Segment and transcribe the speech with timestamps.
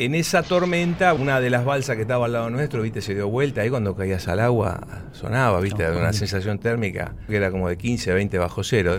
[0.00, 3.28] En esa tormenta, una de las balsas que estaba al lado nuestro, viste, se dio
[3.28, 3.60] vuelta.
[3.60, 4.80] Ahí cuando caías al agua,
[5.12, 8.96] sonaba, viste, una sensación térmica que era como de 15 a 20 bajo cero.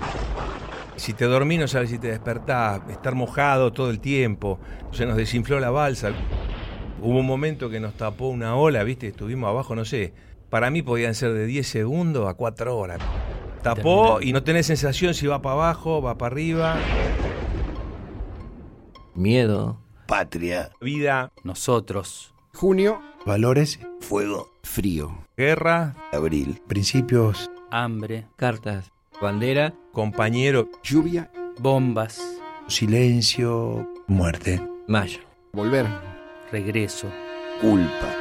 [0.98, 4.60] Si te dormís, no sabes si te despertás, estar mojado todo el tiempo.
[4.92, 6.11] Se nos desinfló la balsa.
[7.02, 10.14] Hubo un momento que nos tapó una ola, viste, estuvimos abajo, no sé.
[10.52, 13.00] Para mí podían ser de 10 segundos a 4 horas.
[13.64, 16.75] Tapó y no tenés sensación si va para abajo, va para arriba.
[19.15, 19.81] Miedo.
[20.11, 20.74] Patria.
[20.82, 21.32] Vida.
[21.46, 22.33] Nosotros.
[22.54, 23.00] Junio.
[23.25, 23.79] Valores.
[24.01, 24.51] Fuego.
[24.61, 25.25] Frío.
[25.37, 25.96] Guerra.
[26.11, 26.61] Abril.
[26.68, 27.50] Principios.
[27.71, 28.28] Hambre.
[28.36, 28.92] Cartas.
[29.21, 29.74] Bandera.
[29.93, 30.70] Compañero.
[30.84, 31.32] Lluvia.
[31.60, 32.22] Bombas.
[32.67, 33.88] Silencio.
[34.08, 34.61] Muerte.
[34.86, 35.22] Mayo.
[35.53, 35.88] Volver.
[36.52, 37.08] Regreso.
[37.62, 38.14] Culpa.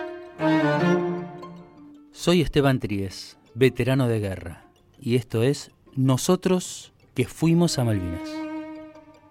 [2.12, 4.64] Soy Esteban Tries, veterano de guerra,
[5.00, 8.49] y esto es Nosotros que fuimos a Malvinas.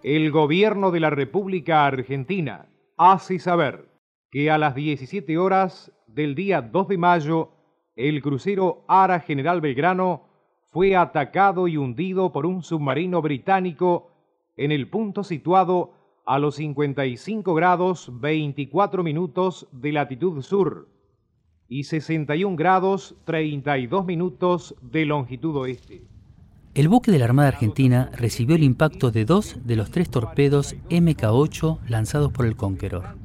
[0.01, 3.89] El gobierno de la República Argentina hace saber
[4.31, 7.51] que a las 17 horas del día 2 de mayo,
[7.97, 10.23] el crucero Ara General Belgrano
[10.71, 14.11] fue atacado y hundido por un submarino británico
[14.55, 15.91] en el punto situado
[16.25, 20.87] a los 55 grados 24 minutos de latitud sur
[21.67, 26.18] y 61 grados 32 minutos de longitud oeste.
[26.75, 30.75] El buque de la Armada Argentina recibió el impacto de dos de los tres torpedos
[30.89, 33.15] MK8 lanzados por el Conqueror.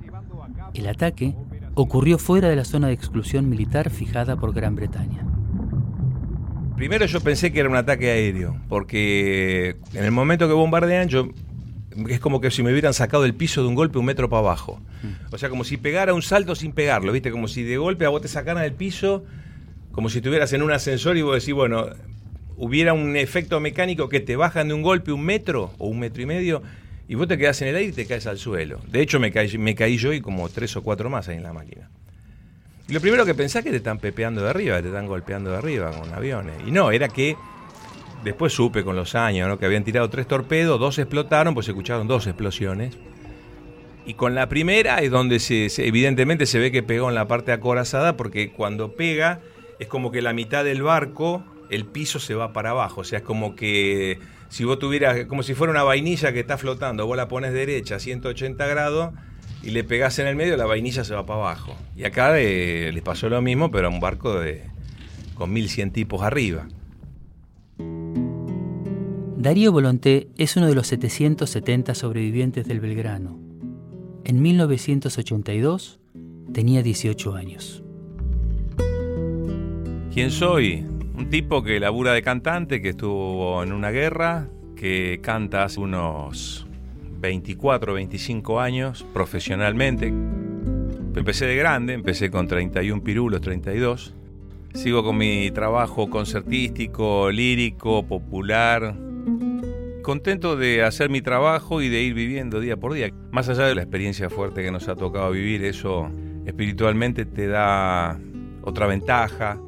[0.73, 1.35] El ataque
[1.75, 5.27] ocurrió fuera de la zona de exclusión militar fijada por Gran Bretaña.
[6.75, 11.29] Primero yo pensé que era un ataque aéreo, porque en el momento que bombardean yo
[12.09, 14.41] es como que si me hubieran sacado del piso de un golpe un metro para
[14.41, 14.81] abajo.
[15.31, 17.31] O sea, como si pegara un salto sin pegarlo, ¿viste?
[17.31, 19.25] Como si de golpe a vos te sacaran del piso,
[19.93, 21.87] como si estuvieras en un ascensor y vos decís, bueno,
[22.57, 26.23] hubiera un efecto mecánico que te bajan de un golpe un metro o un metro
[26.23, 26.63] y medio
[27.09, 28.81] y vos te quedás en el aire y te caes al suelo.
[28.89, 31.43] De hecho, me caí, me caí yo y como tres o cuatro más ahí en
[31.43, 31.91] la máquina.
[32.89, 35.51] Y lo primero que pensás es que te están pepeando de arriba, te están golpeando
[35.51, 36.55] de arriba con aviones.
[36.67, 37.37] Y no, era que
[38.25, 39.59] después supe con los años ¿no?
[39.59, 42.97] que habían tirado tres torpedos, dos explotaron, pues se escucharon dos explosiones.
[44.07, 47.53] Y con la primera es donde se, evidentemente se ve que pegó en la parte
[47.53, 49.41] acorazada porque cuando pega
[49.79, 51.43] es como que la mitad del barco,
[51.75, 53.01] el piso se va para abajo.
[53.03, 54.19] O sea, es como que
[54.49, 57.97] si vos tuvieras, como si fuera una vainilla que está flotando, vos la pones derecha
[57.97, 59.13] a 180 grados
[59.63, 61.77] y le pegás en el medio, la vainilla se va para abajo.
[61.97, 64.63] Y acá eh, les pasó lo mismo, pero a un barco de,
[65.35, 66.69] con 1100 tipos arriba.
[69.37, 73.39] Darío Volonté es uno de los 770 sobrevivientes del Belgrano.
[74.25, 76.01] En 1982
[76.53, 77.83] tenía 18 años.
[80.15, 80.87] ¿Quién soy?
[81.17, 86.67] Un tipo que labura de cantante, que estuvo en una guerra, que canta hace unos
[87.21, 90.09] 24, 25 años profesionalmente.
[90.09, 94.13] Empecé de grande, empecé con 31 pirulos, 32.
[94.75, 98.97] Sigo con mi trabajo concertístico, lírico, popular,
[100.03, 103.11] contento de hacer mi trabajo y de ir viviendo día por día.
[103.31, 106.11] Más allá de la experiencia fuerte que nos ha tocado vivir, eso
[106.45, 108.21] espiritualmente te da
[108.63, 109.59] otra ventaja,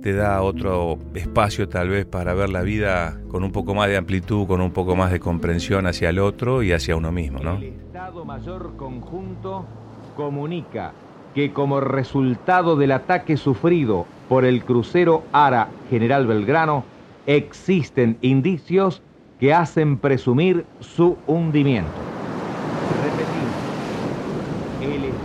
[0.00, 3.96] te da otro espacio tal vez para ver la vida con un poco más de
[3.96, 7.56] amplitud, con un poco más de comprensión hacia el otro y hacia uno mismo, ¿no?
[7.56, 9.66] El Estado Mayor Conjunto
[10.16, 10.92] comunica
[11.34, 16.84] que como resultado del ataque sufrido por el crucero Ara General Belgrano,
[17.26, 19.02] existen indicios
[19.38, 21.90] que hacen presumir su hundimiento.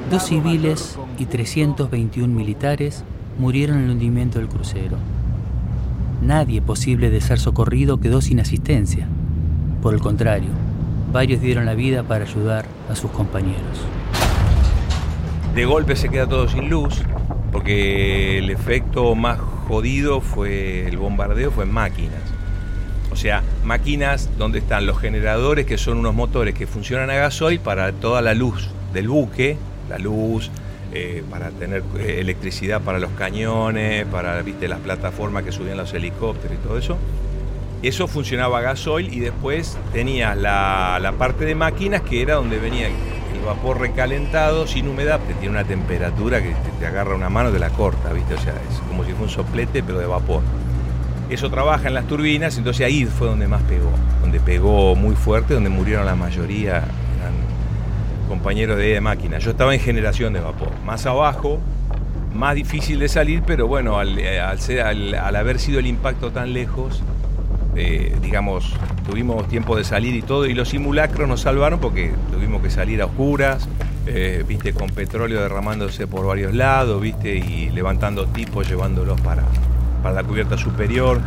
[0.09, 3.03] Dos civiles y 321 militares
[3.37, 4.97] murieron en el hundimiento del crucero.
[6.21, 9.07] Nadie posible de ser socorrido quedó sin asistencia.
[9.81, 10.49] Por el contrario,
[11.11, 13.85] varios dieron la vida para ayudar a sus compañeros.
[15.53, 17.01] De golpe se queda todo sin luz,
[17.51, 22.21] porque el efecto más jodido fue el bombardeo, fue en máquinas.
[23.11, 27.59] O sea, máquinas donde están los generadores, que son unos motores que funcionan a gasoil
[27.59, 29.57] para toda la luz del buque,
[29.89, 30.51] la luz,
[30.97, 35.93] eh, para tener eh, electricidad para los cañones, para ¿viste, las plataformas que subían los
[35.93, 36.97] helicópteros y todo eso.
[37.83, 42.59] Eso funcionaba a gasoil y después tenías la, la parte de máquinas que era donde
[42.59, 42.93] venía el
[43.45, 47.59] vapor recalentado sin humedad, que tiene una temperatura que te, te agarra una mano de
[47.59, 48.35] la corta, ¿viste?
[48.35, 50.43] O sea, es como si fuera un soplete pero de vapor.
[51.29, 55.55] Eso trabaja en las turbinas, entonces ahí fue donde más pegó, donde pegó muy fuerte,
[55.55, 56.85] donde murieron la mayoría,
[58.25, 59.39] compañeros de, de máquina.
[59.39, 61.59] Yo estaba en generación de vapor, más abajo,
[62.33, 66.53] más difícil de salir, pero bueno, al, al, ser- al haber sido el impacto tan
[66.53, 67.01] lejos,
[67.77, 68.73] eh, digamos,
[69.09, 73.01] tuvimos tiempo de salir y todo, y los simulacros nos salvaron porque tuvimos que salir
[73.01, 73.67] a oscuras,
[74.07, 79.43] eh, viste, con petróleo derramándose por varios lados, viste, y levantando tipos, llevándolos para,
[80.03, 81.19] para la cubierta superior,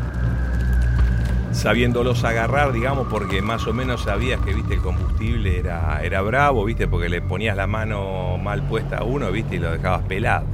[1.53, 6.65] sabiéndolos agarrar, digamos, porque más o menos sabías que, viste, el combustible era, era bravo,
[6.65, 10.47] viste, porque le ponías la mano mal puesta a uno, viste, y lo dejabas pelado.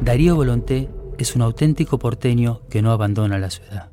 [0.00, 3.90] Darío Volonté es un auténtico porteño que no abandona la ciudad.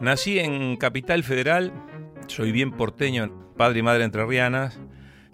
[0.00, 1.72] Nací en Capital Federal,
[2.26, 4.80] soy bien porteño, padre y madre entrerrianas.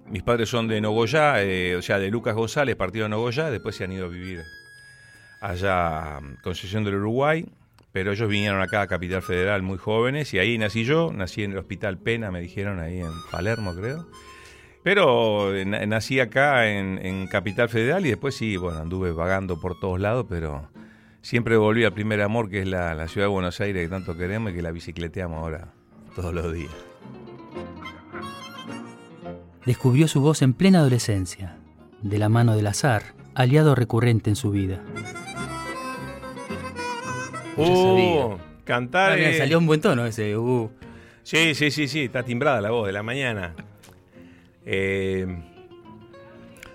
[0.06, 3.76] Mis padres son de Nogoyá, eh, o sea, de Lucas González, partido de Nogoyá, después
[3.76, 4.42] se han ido a vivir
[5.40, 7.46] allá a Concesión del Uruguay,
[7.92, 11.52] pero ellos vinieron acá a Capital Federal muy jóvenes y ahí nací yo, nací en
[11.52, 14.06] el Hospital Pena, me dijeron, ahí en Palermo creo.
[14.82, 20.00] Pero eh, nací acá en, Capital Federal y después sí, bueno, anduve vagando por todos
[20.00, 20.68] lados, pero
[21.20, 24.52] siempre volví al primer amor, que es la, ciudad de Buenos Aires que tanto queremos
[24.52, 25.72] y que la bicicleteamos ahora
[26.14, 26.72] todos los días.
[29.66, 31.58] Descubrió su voz en plena adolescencia,
[32.00, 33.02] de la mano del azar,
[33.34, 34.82] aliado recurrente en su vida.
[37.58, 39.18] Uh, cantar.
[39.18, 40.36] Ah, salió un buen tono ese.
[40.36, 40.70] Uh.
[41.22, 43.54] Sí, sí, sí, sí, está timbrada la voz de la mañana.
[44.64, 45.26] Eh,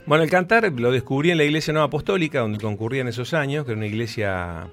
[0.05, 3.65] bueno, el cantar lo descubrí en la iglesia no apostólica, donde concurría en esos años,
[3.65, 4.67] que era una iglesia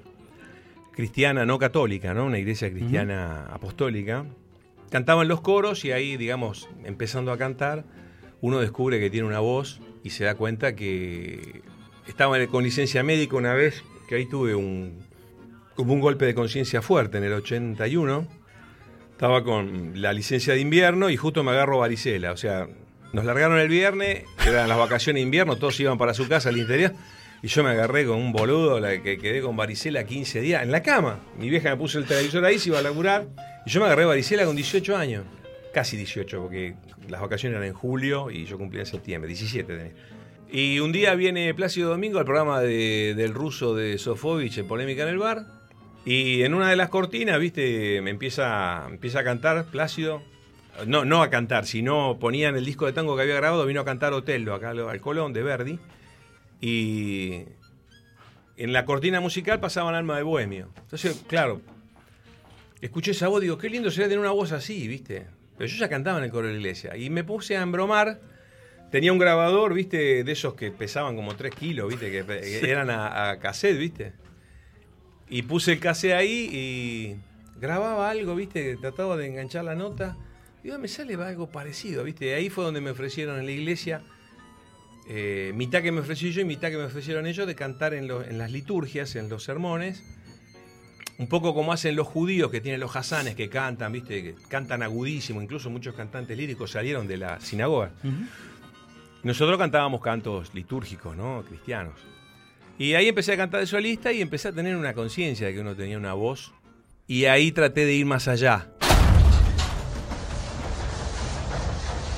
[0.91, 2.25] cristiana no católica, ¿no?
[2.25, 4.25] Una iglesia cristiana apostólica.
[4.89, 7.85] Cantaban los coros y ahí, digamos, empezando a cantar,
[8.41, 11.61] uno descubre que tiene una voz y se da cuenta que
[12.07, 14.99] estaba con licencia médica una vez, que ahí tuve un,
[15.81, 18.27] como un golpe de conciencia fuerte en el 81.
[19.13, 22.67] Estaba con la licencia de invierno y justo me agarro varicela, o sea,
[23.13, 26.57] nos largaron el viernes, eran las vacaciones de invierno, todos iban para su casa al
[26.57, 26.93] interior.
[27.41, 30.71] Y yo me agarré con un boludo, la que quedé con varicela 15 días, en
[30.71, 31.19] la cama.
[31.39, 33.25] Mi vieja me puso el televisor ahí, se iba a laburar.
[33.65, 35.23] Y yo me agarré varicela con 18 años.
[35.73, 36.75] Casi 18, porque
[37.09, 39.93] las vacaciones eran en julio y yo cumplía en septiembre, 17 tenía.
[40.51, 45.17] Y un día viene Plácido Domingo al programa del ruso de Sofovich Polémica en el
[45.17, 45.60] Bar.
[46.05, 50.23] Y en una de las cortinas, viste, me empieza, empieza a cantar Plácido
[50.85, 53.85] no, no a cantar, sino ponían el disco de tango que había grabado, vino a
[53.85, 55.79] cantar Otello acá al Colón de Verdi.
[56.59, 57.43] Y
[58.57, 60.69] en la cortina musical pasaban Alma de Bohemio.
[60.81, 61.61] Entonces, claro,
[62.81, 65.27] escuché esa voz, digo, qué lindo sería tener una voz así, ¿viste?
[65.57, 66.95] Pero yo ya cantaba en el coro de la iglesia.
[66.95, 68.19] Y me puse a embromar.
[68.91, 70.23] Tenía un grabador, ¿viste?
[70.23, 72.11] De esos que pesaban como 3 kilos, ¿viste?
[72.11, 74.13] Que, eran a, a, cassette, ¿viste?
[75.31, 77.15] Y puse el cassette ahí y
[77.59, 78.75] grababa algo, ¿viste?
[78.75, 80.17] Trataba de enganchar la nota.
[80.61, 82.35] Digo, me sale algo parecido, ¿viste?
[82.35, 84.03] Ahí fue donde me ofrecieron en la iglesia,
[85.07, 88.09] eh, mitad que me ofrecí yo y mitad que me ofrecieron ellos, de cantar en,
[88.37, 90.03] las liturgias, en los sermones.
[91.17, 94.21] Un poco como hacen los judíos que tienen los hasanes que cantan, ¿viste?
[94.21, 97.93] Que cantan agudísimo, incluso muchos cantantes líricos salieron de la sinagoga.
[99.23, 101.45] Nosotros cantábamos cantos litúrgicos, ¿no?
[101.47, 102.10] Cristianos.
[102.81, 105.59] Y ahí empecé a cantar de solista y empecé a tener una conciencia de que
[105.59, 106.51] uno tenía una voz.
[107.05, 108.69] Y ahí traté de ir más allá.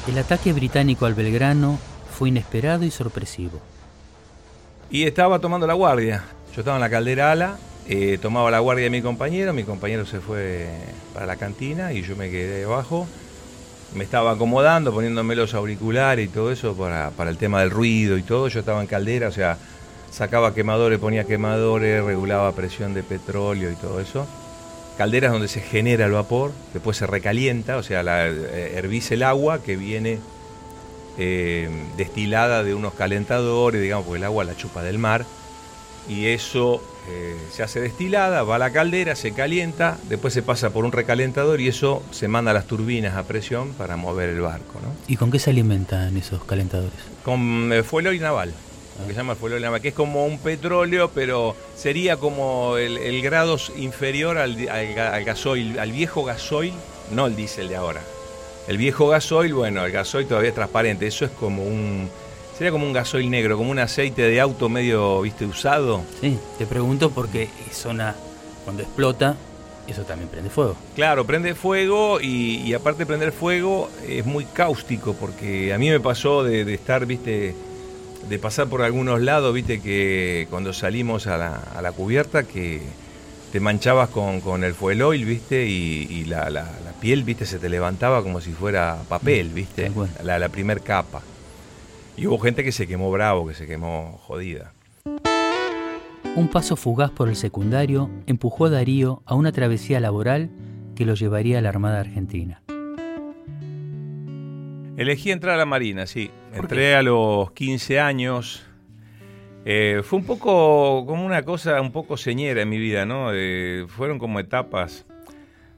[0.07, 1.77] El ataque británico al Belgrano
[2.17, 3.61] fue inesperado y sorpresivo.
[4.89, 6.23] Y estaba tomando la guardia.
[6.55, 7.57] Yo estaba en la caldera ala,
[7.89, 10.69] eh, tomaba la guardia de mi compañero, mi compañero se fue
[11.13, 13.05] para la cantina y yo me quedé abajo.
[13.95, 18.17] Me estaba acomodando, poniéndome los auriculares y todo eso para, para el tema del ruido
[18.17, 18.47] y todo.
[18.47, 19.57] Yo estaba en caldera, o sea,
[20.13, 24.25] sacaba quemadores, ponía quemadores, regulaba presión de petróleo y todo eso
[24.97, 29.23] calderas donde se genera el vapor, después se recalienta, o sea, la, eh, hervís el
[29.23, 30.19] agua que viene
[31.17, 35.25] eh, destilada de unos calentadores, digamos, porque el agua la chupa del mar,
[36.07, 40.71] y eso eh, se hace destilada, va a la caldera, se calienta, después se pasa
[40.71, 44.41] por un recalentador y eso se manda a las turbinas a presión para mover el
[44.41, 44.79] barco.
[44.81, 44.89] ¿no?
[45.07, 46.99] ¿Y con qué se alimentan esos calentadores?
[47.23, 48.53] Con fuelo y naval
[49.01, 54.37] que se llama el que es como un petróleo, pero sería como el, grado inferior
[54.37, 54.55] al,
[55.25, 56.73] gasoil, al viejo gasoil,
[57.11, 58.01] no el diésel de ahora.
[58.67, 62.09] El viejo gasoil, bueno, el gasoil todavía es transparente, eso es como un...
[62.57, 66.03] Sería como un gasoil negro, como un aceite de auto medio, viste, usado.
[66.21, 68.15] Sí, te pregunto porque zona,
[68.63, 69.35] cuando explota,
[69.87, 70.75] eso también prende fuego.
[70.95, 75.99] Claro, prende fuego y, aparte de prender fuego es muy cáustico porque a mí me
[75.99, 77.55] pasó de estar, viste,
[78.29, 82.81] de pasar por algunos lados, viste que cuando salimos a la, cubierta que
[83.51, 86.65] te manchabas con, el fuel oil, viste, y, la,
[87.01, 89.91] piel, viste, se te levantaba como si fuera papel, mm, viste,
[90.23, 91.21] la, la primer capa.
[92.15, 94.71] Y hubo gente que se quemó bravo, que se quemó jodida.
[96.35, 100.49] Un paso fugaz por el secundario empujó a Darío a una travesía laboral
[100.95, 102.63] que lo llevaría a la Armada Argentina.
[104.95, 106.29] Elegí entrar a la Marina, sí.
[106.53, 108.63] Entré a los 15 años.
[109.65, 113.31] Eh, fue un poco como una cosa un poco señera en mi vida, ¿no?
[113.33, 115.07] Eh, fueron como etapas.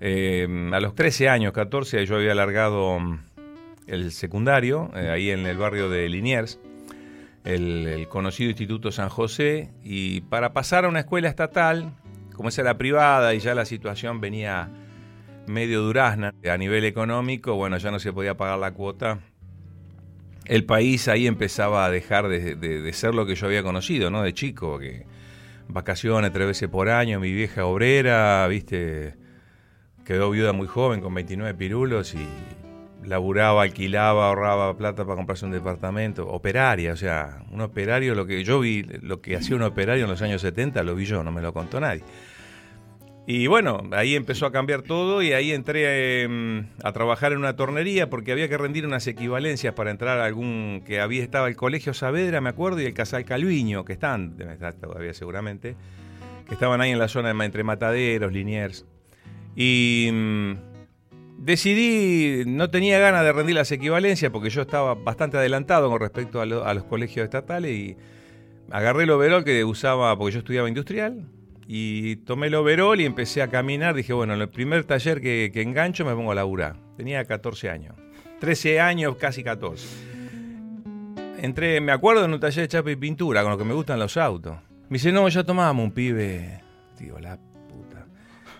[0.01, 3.19] Eh, a los 13 años, 14, yo había alargado mm,
[3.87, 6.59] el secundario, ahí en el barrio de Liniers,
[7.45, 11.93] el, el, conocido Instituto San José, y para pasar a una escuela estatal,
[12.33, 14.69] como esa era privada y ya la situación venía
[15.47, 19.19] medio durazna a nivel económico, bueno, ya no se podía pagar la cuota.
[20.45, 24.21] El país ahí empezaba a dejar de, ser lo que yo había conocido, ¿no?
[24.21, 25.05] De chico, que
[25.67, 29.15] vacaciones tres veces por año, mi vieja obrera, viste,
[30.05, 32.27] quedó viuda muy joven con 29 pirulos y
[33.03, 38.43] laburaba, alquilaba, ahorraba plata para comprarse un departamento, operaria, o sea, un operario, lo que
[38.43, 41.31] yo vi, lo que hacía un operario en los años 70, lo vi yo, no
[41.31, 42.03] me lo contó nadie.
[43.27, 47.55] Y bueno, ahí empezó a cambiar todo y ahí entré em, a trabajar en una
[47.55, 51.55] tornería porque había que rendir unas equivalencias para entrar a algún que había estaba el
[51.55, 55.75] Colegio Saavedra, me acuerdo, y el Casal Calviño, que están, estar todavía seguramente,
[56.47, 58.85] que estaban ahí en la zona entre Mataderos, Liniers.
[59.55, 60.57] Y em,
[61.39, 66.41] decidí, no tenía ganas de rendir las equivalencias porque yo estaba bastante adelantado con respecto
[66.41, 67.97] a, a los colegios estatales y
[68.69, 71.25] agarré el overol que usaba porque yo estudiaba industrial
[71.67, 73.95] y tomé el overol y empecé a caminar.
[73.95, 76.75] Dije, bueno, en el primer taller que, engancho me pongo a laburar.
[76.97, 77.95] Tenía 14 años.
[78.39, 79.87] 13 años, casi 14.
[81.39, 83.99] Entré, me acuerdo, en un taller de chapa y pintura, con lo que me gustan
[83.99, 84.57] los autos.
[84.89, 86.61] Me dice, no, ya tomábamos un pibe.
[86.99, 88.05] Digo, la puta.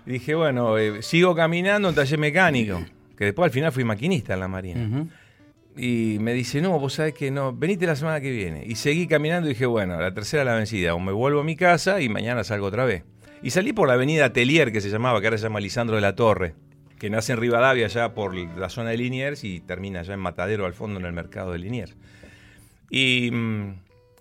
[0.06, 2.84] Y dije, bueno, eh, sigo caminando en un taller mecánico.
[3.16, 5.08] Que después al final fui maquinista en la Marina.
[5.78, 8.64] Y me dice, no, vos sabés que no, venite la semana que viene.
[8.66, 11.56] Y seguí caminando y dije, bueno, la tercera la vencida, o me vuelvo a mi
[11.56, 13.04] casa y mañana salgo otra vez.
[13.44, 16.02] Y salí por la avenida Telier, que se llamaba, que ahora se llama Lisandro de
[16.02, 16.56] la Torre,
[16.98, 20.66] que nace en Rivadavia, ya por la zona de Liniers, y termina ya en Matadero,
[20.66, 21.96] al fondo, en el mercado de Liniers.
[22.90, 23.76] Y mm,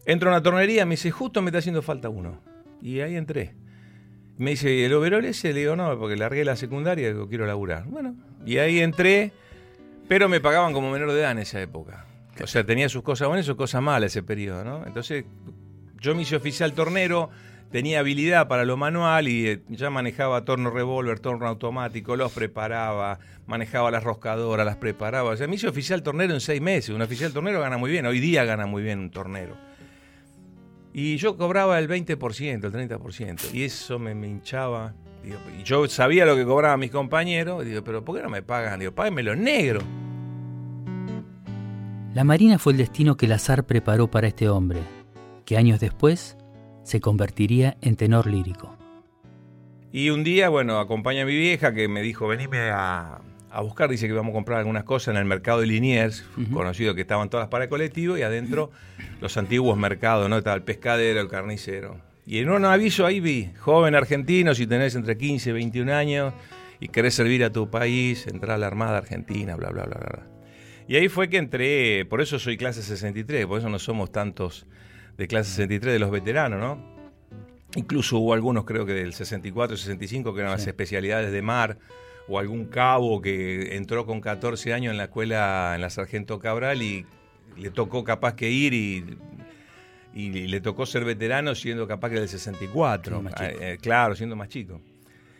[0.06, 2.40] entro a una tornería, me dice, justo me está haciendo falta uno.
[2.82, 3.54] Y ahí entré.
[4.37, 5.52] Me dice, ¿el overol ese?
[5.52, 7.84] Le digo, no, porque largué la secundaria digo, quiero laburar.
[7.87, 9.32] Bueno, y ahí entré
[10.08, 12.06] pero me pagaban como menor de edad en esa época.
[12.42, 14.87] O sea, tenía sus cosas buenas y sus cosas malas ese periodo, ¿no?
[14.87, 15.25] Entonces,
[16.00, 17.30] yo me hice oficial tornero,
[17.70, 23.20] tenía habilidad para lo manual y eh, ya manejaba torno revólver, torno automático, los preparaba,
[23.46, 25.30] manejaba las roscadoras, las preparaba.
[25.30, 26.94] O sea, me hice oficial tornero en seis meses.
[26.94, 29.56] Un oficial tornero gana muy bien, hoy día gana muy bien un tornero.
[30.92, 36.26] Y yo cobraba el 20%, el 30%, y eso me, me hinchaba y yo sabía
[36.26, 38.80] lo que cobraban mis compañeros, digo, pero ¿por qué no me pagan?
[38.80, 39.80] Digo, páguenmelo negro.
[42.14, 44.80] La Marina fue el destino que el azar preparó para este hombre,
[45.44, 46.36] que años después
[46.84, 48.76] se convertiría en tenor lírico.
[49.90, 53.20] Y un día, bueno, acompaña a mi vieja que me dijo, venime a,
[53.62, 57.00] buscar, dice que vamos a comprar algunas cosas en el mercado de Liniers, conocido que
[57.00, 58.70] estaban todas para el colectivo, y adentro
[59.20, 60.38] los antiguos mercados, ¿no?
[60.38, 61.96] Estaba el pescadero, el carnicero.
[62.26, 66.34] Y en un aviso ahí vi, joven argentino, si tenés entre 15 y 21 años
[66.80, 70.26] y querés servir a tu país, entrar a la Armada Argentina, bla, bla, bla, bla.
[70.88, 74.66] Y ahí fue que entré, por eso soy clase 63, por eso no somos tantos
[75.16, 76.94] de clase 63 de los veteranos, ¿no?
[77.76, 81.78] Incluso hubo algunos, creo que del 64 y 65, que eran las especialidades de mar,
[82.28, 86.82] o algún cabo que entró con 14 años en la escuela, en la Sargento Cabral,
[86.82, 87.06] y
[87.56, 89.18] le tocó capaz que ir y
[90.14, 94.49] y le tocó ser veterano siendo capaz que del 64, eh, eh, claro, siendo más
[94.49, 94.80] chico.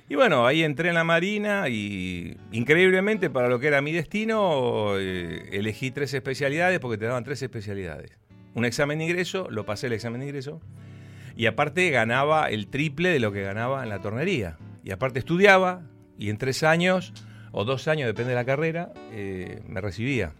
[0.09, 4.99] Y bueno, ahí entré en la Marina y increíblemente para lo que era mi destino,
[4.99, 8.19] eh, elegí tres especialidades porque te daban tres especialidades.
[8.55, 10.61] Un examen de ingreso, lo pasé el examen de ingreso,
[11.37, 14.59] y aparte ganaba el triple de lo que ganaba en la tornería.
[14.85, 15.83] Y aparte estudiaba,
[16.19, 17.13] y en tres años,
[17.53, 18.93] o dos años, depende de la carrera,
[19.67, 20.33] me recibía.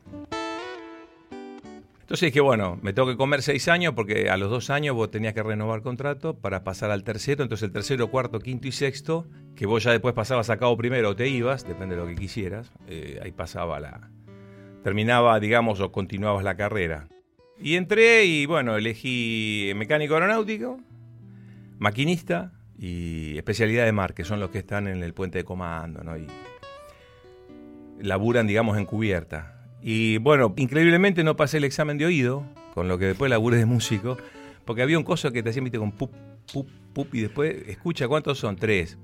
[2.05, 5.11] Entonces dije, bueno, me tengo que comer seis años porque a los dos años vos
[5.11, 7.43] tenías que renovar contrato para pasar al tercero.
[7.43, 11.09] Entonces el tercero, cuarto, quinto y sexto, que vos ya después pasabas a cabo primero
[11.09, 14.11] o te ibas, depende de lo que quisieras, eh, ahí pasaba la...
[14.83, 17.09] Terminaba, digamos, o continuabas la carrera.
[17.59, 20.79] Y entré y bueno, elegí mecánico aeronáutico,
[21.79, 26.05] maquinista y especialidad de mar, que son los que están en el puente de comando,
[26.05, 26.19] ¿no?
[26.19, 26.27] Y
[27.99, 29.64] laburan, digamos, en cubierta.
[29.87, 33.67] Y bueno, increíblemente no pasé el examen de oído, con lo que después laburé de
[33.67, 34.17] músico,
[34.65, 36.11] porque había un coso que te hacía, viste, con pup,
[36.51, 38.97] pup, pup, y después escucha cuántos son, tres,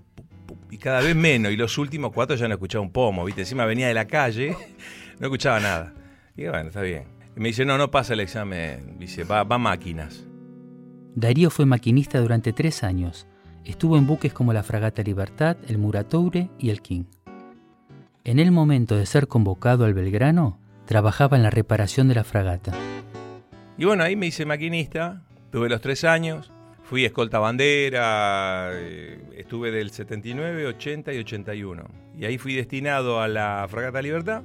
[0.71, 3.67] y cada vez menos, y los últimos cuatro ya no escuchaba un pomo, viste, encima
[3.67, 4.57] venía de la calle,
[5.21, 5.93] no escuchaba nada.
[6.35, 7.05] Y bueno, está bien.
[7.37, 10.27] Y me dice, no, no pasa el examen, dice, va, va máquinas.
[11.15, 13.27] Darío fue maquinista durante tres años.
[13.67, 17.05] Estuvo en buques como la Fragata Libertad, el Muratoure y el King.
[18.25, 20.60] En el momento de ser convocado al Belgrano,
[20.90, 22.73] trabajaba en la reparación de la fragata.
[23.78, 26.50] Y bueno, ahí me hice maquinista, tuve los tres años,
[26.82, 31.85] fui escolta bandera, eh, estuve del 79, 80 y 81.
[32.18, 34.42] Y ahí fui destinado a la Fragata Libertad.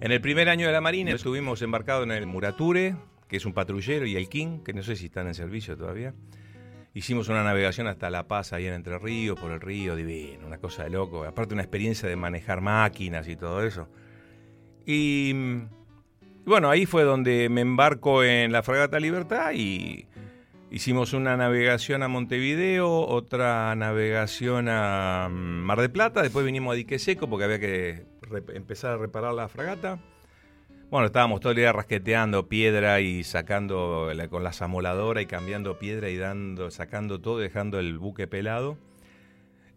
[0.00, 2.96] En el primer año de la Marina estuvimos embarcados en el Murature,
[3.28, 6.14] que es un patrullero, y el King, que no sé si están en servicio todavía.
[6.94, 10.56] Hicimos una navegación hasta La Paz, ahí en Entre Ríos, por el río, divino, una
[10.56, 11.24] cosa de loco.
[11.24, 13.88] Aparte una experiencia de manejar máquinas y todo eso.
[14.86, 15.34] Y
[16.44, 20.06] bueno, ahí fue donde me embarco en la Fragata Libertad y
[20.70, 27.00] hicimos una navegación a Montevideo, otra navegación a Mar de Plata, después vinimos a Dique
[27.00, 28.06] Seco porque había que
[28.54, 29.98] empezar a reparar la fragata.
[30.88, 36.10] Bueno, estábamos todo el día rasqueteando piedra y sacando con la zamoladora y cambiando piedra
[36.10, 38.78] y dando, sacando todo, dejando el buque pelado.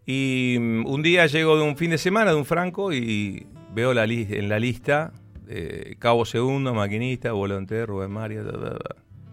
[0.06, 3.94] Y mm, un día llego de un fin de semana de un franco y veo
[3.94, 5.12] la en la lista
[5.52, 8.44] eh, Cabo Segundo, maquinista, volante, Rubén Mario.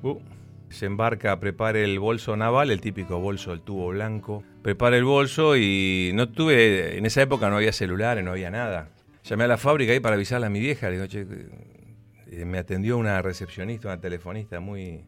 [0.01, 0.19] Uh,
[0.69, 4.43] se embarca, prepara el bolso naval, el típico bolso, el tubo blanco.
[4.63, 8.89] Prepara el bolso y no tuve, en esa época no había celulares, no había nada
[9.23, 10.89] Llamé a la fábrica ahí para avisarle a mi vieja.
[10.89, 11.29] Le digo,
[12.31, 15.05] eh, me atendió una recepcionista, una telefonista muy,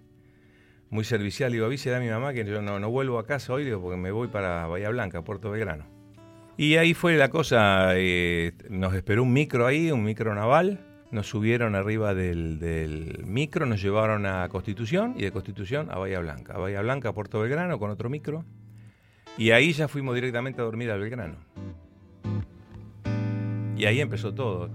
[0.89, 1.51] muy servicial.
[1.51, 4.12] Le digo, avísele a mi mamá que yo no, vuelvo a casa hoy porque me
[4.12, 5.99] voy para Bahía Blanca, Puerto Belgrano.
[6.59, 7.91] Y ahí fue la cosa.
[7.95, 10.81] Eh, nos esperó un micro ahí, un micro naval.
[11.09, 16.55] Nos subieron arriba del, micro, nos llevaron a Constitución y de Constitución a Bahía Blanca.
[16.55, 18.43] A Bahía Blanca, Puerto Belgrano, con otro micro.
[19.37, 21.37] Y ahí ya fuimos directamente a dormir al Belgrano.
[23.77, 24.69] Y ahí empezó todo.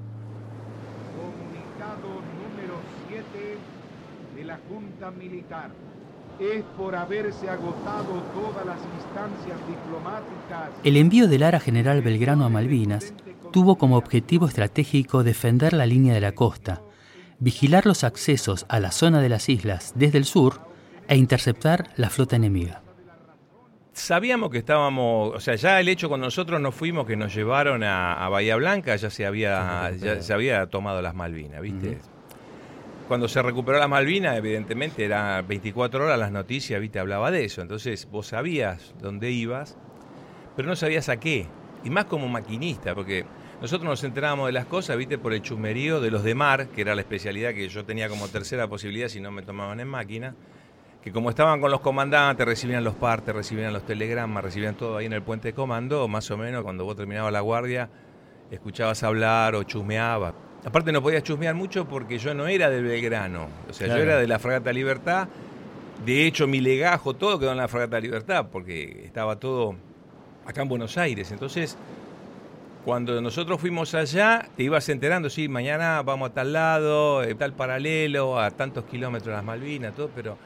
[1.12, 3.58] Comunicado número 7
[4.36, 5.70] de la Junta Militar.
[6.40, 10.70] Es por haberse agotado todas las instancias diplomáticas.
[10.82, 13.14] El envío del Ara General Belgrano a Malvinas
[13.52, 16.82] tuvo como objetivo estratégico defender la línea de la costa,
[17.38, 20.60] vigilar los accesos a la zona de las islas desde el sur
[21.08, 22.84] e interceptar la flota enemiga
[23.94, 27.82] sabíamos que estábamos, o sea, ya el hecho cuando nosotros nos fuimos que nos llevaron
[27.82, 31.98] a, Bahía Blanca ya se había, ya se había tomado las Malvinas, ¿viste?
[33.08, 36.98] Cuando se recuperó las Malvinas, evidentemente era 24 horas las noticias, ¿viste?
[36.98, 37.60] Hablaba de eso.
[37.60, 39.76] Entonces vos sabías dónde ibas,
[40.56, 41.46] pero no sabías a qué.
[41.84, 43.26] Y más como maquinista, porque
[43.60, 45.18] nosotros nos enterábamos de las cosas, ¿viste?
[45.18, 48.28] Por el chumerío de los de mar, que era la especialidad que yo tenía como
[48.28, 50.34] tercera posibilidad si no me tomaban en máquina
[51.04, 55.04] que como estaban con los comandantes, recibían los partes, recibían los telegramas, recibían todo ahí
[55.04, 57.90] en el puente de comando, más o menos cuando vos terminabas la guardia,
[58.50, 60.32] escuchabas hablar o chusmeabas.
[60.64, 64.18] Aparte no podías chusmear mucho porque yo no era del Belgrano, o sea, yo era
[64.18, 65.28] de la Fragata Libertad,
[66.04, 69.76] de hecho mi legajo, todo quedó en la Fragata Libertad, porque estaba todo
[70.46, 71.76] acá en Buenos Aires, entonces...
[72.84, 77.54] Cuando nosotros fuimos allá, te ibas enterando, sí, mañana vamos a tal lado, eh, tal
[77.54, 80.36] paralelo, a tantos kilómetros de las Malvinas, todo, pero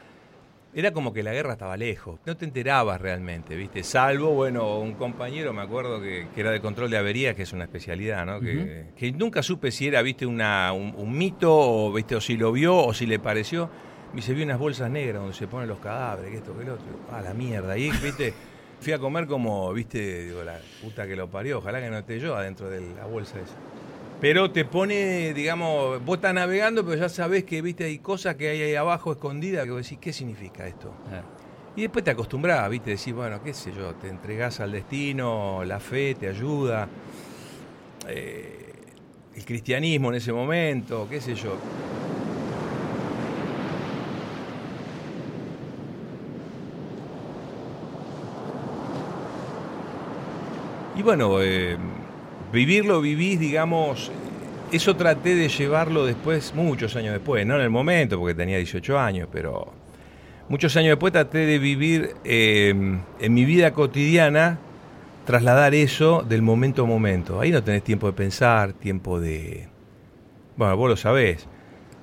[0.79, 3.83] era como que la guerra estaba lejos, no te enterabas realmente, ¿viste?
[3.83, 7.65] Salvo, bueno, un compañero, me acuerdo que, era de control de averías, que es una
[7.65, 8.39] especialidad, ¿no?
[8.39, 10.25] que, nunca supe si era, ¿viste?
[10.25, 12.15] Una, un, mito, o, ¿viste?
[12.15, 13.69] o si lo vio, o si le pareció.
[14.11, 16.73] Me dice, vi unas bolsas negras donde se ponen los cadáveres, que esto, que lo
[16.73, 16.85] otro.
[17.11, 17.77] Ah, la mierda.
[17.77, 18.33] Y, ¿viste?
[18.79, 20.25] Fui a comer como, ¿viste?
[20.25, 23.37] Digo, la puta que lo parió, ojalá que no esté yo adentro de la bolsa
[23.39, 23.55] esa.
[24.19, 28.49] Pero te pone, digamos, vos estás navegando, pero ya sabés que viste hay cosas que
[28.49, 30.91] hay ahí abajo escondidas que vos decís, ¿qué significa esto?
[31.09, 31.23] Ah.
[31.75, 35.79] Y después te acostumbras, viste, decís, bueno, qué sé yo, te entregás al destino, la
[35.79, 36.89] fe te ayuda,
[38.09, 38.73] eh,
[39.35, 41.55] el cristianismo en ese momento, qué sé yo.
[50.97, 51.77] Y bueno, eh,
[52.51, 54.11] vivirlo vivís, digamos,
[54.71, 58.99] eso traté de llevarlo después, muchos años después, no en el momento, porque tenía 18
[58.99, 59.73] años, pero
[60.47, 62.73] muchos años después traté de vivir eh,
[63.19, 64.59] en mi vida cotidiana,
[65.25, 67.39] trasladar eso del momento a momento.
[67.39, 69.67] Ahí no tenés tiempo de pensar, tiempo de...
[70.57, 71.47] Bueno, vos lo sabés.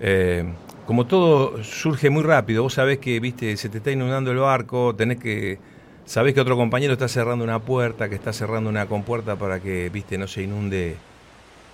[0.01, 0.45] Eh,
[0.87, 4.95] como todo surge muy rápido, vos sabés que, viste, se te está inundando el barco,
[4.95, 5.59] tenés que
[6.07, 9.91] sabés que otro compañero está cerrando una puerta, que está cerrando una compuerta para que,
[9.91, 10.97] viste, no se inunde,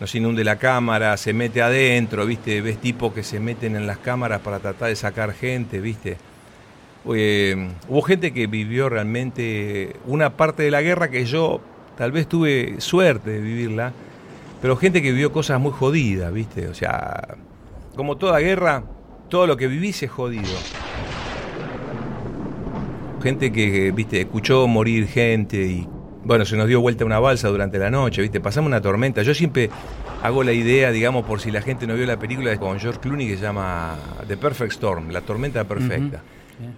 [0.00, 3.86] no se inunde la cámara, se mete adentro, viste, ves tipos que se meten en
[3.86, 6.16] las cámaras para tratar de sacar gente, viste.
[7.04, 11.60] hubo gente que vivió realmente una parte de la guerra que yo
[11.96, 13.92] tal vez tuve suerte de vivirla,
[14.62, 17.36] pero gente que vivió cosas muy jodidas, viste, o sea,
[17.94, 18.84] como toda guerra,
[19.28, 20.48] todo lo que vivís es jodido
[23.22, 25.86] gente que, viste, escuchó morir gente y
[26.24, 28.40] Bueno, se nos dio vuelta una balsa durante la noche, ¿viste?
[28.40, 29.22] Pasamos una tormenta.
[29.22, 29.70] Yo siempre
[30.22, 33.26] hago la idea, digamos, por si la gente no vio la película con George Clooney
[33.26, 33.96] que se llama
[34.28, 36.22] The Perfect Storm, la tormenta perfecta.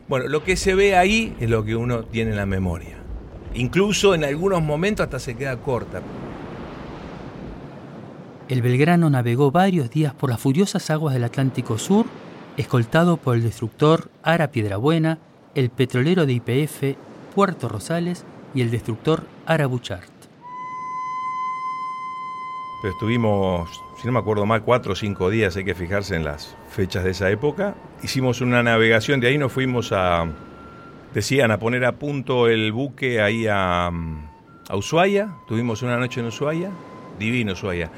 [0.09, 2.97] Bueno, lo que se ve ahí es lo que uno tiene en la memoria.
[3.55, 6.01] Incluso en algunos momentos hasta se queda corta.
[8.49, 12.07] El Belgrano navegó varios días por las furiosas aguas del Atlántico Sur,
[12.57, 15.19] escoltado por el destructor Ara Piedrabuena,
[15.55, 16.97] el petrolero de IPF
[17.35, 20.11] Puerto Rosales y el destructor Ara Buchart.
[22.83, 26.25] Pero estuvimos, si no me acuerdo mal, cuatro o cinco días, hay que fijarse en
[26.25, 27.75] las fechas de esa época.
[28.03, 30.27] Hicimos una navegación, de ahí nos fuimos a,
[31.15, 35.35] decían, a poner a punto el buque ahí a, a Ushuaia.
[35.49, 36.71] Tuvimos una noche en Ushuaia,
[37.19, 37.91] divino Ushuaia.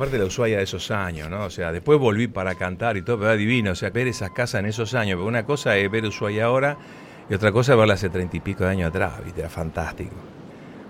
[0.00, 1.44] Aparte de la Ushuaia de esos años, ¿no?
[1.44, 3.72] O sea, después volví para cantar y todo, pero era divino.
[3.72, 5.16] O sea, ver esas casas en esos años.
[5.16, 6.78] Porque una cosa es ver Ushuaia ahora
[7.28, 9.40] y otra cosa es verla hace treinta y pico de años atrás, ¿viste?
[9.40, 10.16] Era fantástico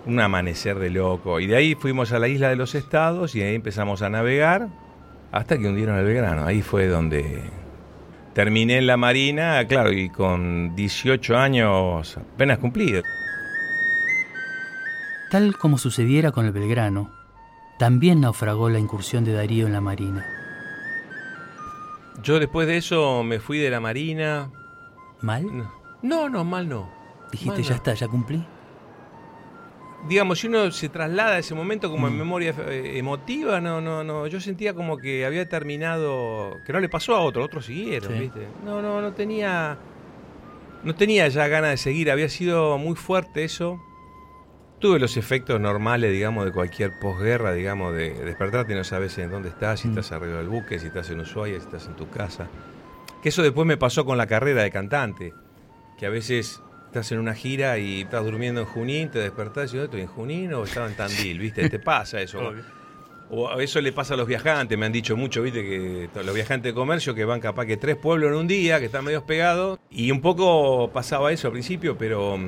[0.06, 1.40] un amanecer de loco.
[1.40, 4.68] Y de ahí fuimos a la isla de los estados y ahí empezamos a navegar
[5.32, 6.46] hasta que hundieron el Belgrano.
[6.46, 7.42] Ahí fue donde
[8.32, 13.02] terminé en la marina, claro, y con 18 años apenas cumplidos.
[15.32, 17.19] Tal como sucediera con el Belgrano,
[17.80, 20.26] también naufragó la incursión de Darío en la marina.
[22.22, 24.50] Yo después de eso me fui de la marina.
[25.22, 25.46] ¿Mal?
[26.02, 26.90] No, no, mal no.
[27.32, 27.76] Dijiste, Mal ya no.
[27.76, 28.44] está, ya cumplí.
[30.08, 32.18] digamos, si uno se traslada a ese momento como en Mm.
[32.18, 36.88] memoria eh, emotiva, no, no, no, yo sentía como que había terminado, que no le
[36.90, 38.18] pasó a otro, otros siguieron, Sí.
[38.18, 38.46] ¿viste?
[38.64, 39.78] No, no, no tenía,
[40.84, 43.78] no tenía ya ganas de seguir, había sido muy fuerte eso.
[44.80, 49.30] Tuve los efectos normales, digamos, de cualquier posguerra, digamos, de despertarte y no sabes en
[49.30, 49.90] dónde estás, si Mm.
[49.90, 52.48] estás arriba del buque, si estás en Ushuaia, si estás en tu casa.
[53.22, 55.34] Que eso después me pasó con la carrera de cantante,
[55.98, 59.76] que a veces estás en una gira y estás durmiendo en Junín, te despertás y
[59.76, 61.68] yo estoy en Junín o estaba en Tandil, ¿viste?
[61.68, 62.52] Te pasa eso.
[63.32, 65.62] O eso le pasa a los viajantes, me han dicho mucho, ¿viste?
[65.62, 68.86] Que los viajantes de comercio que van capaz que tres pueblos en un día, que
[68.86, 69.78] están medio pegados.
[69.90, 72.38] Y un poco pasaba eso al principio, pero...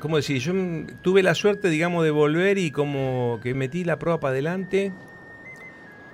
[0.00, 0.38] ¿Cómo decir?
[0.38, 4.32] Yo mm, tuve la suerte, digamos, de volver y como que metí la prueba para
[4.32, 4.92] adelante.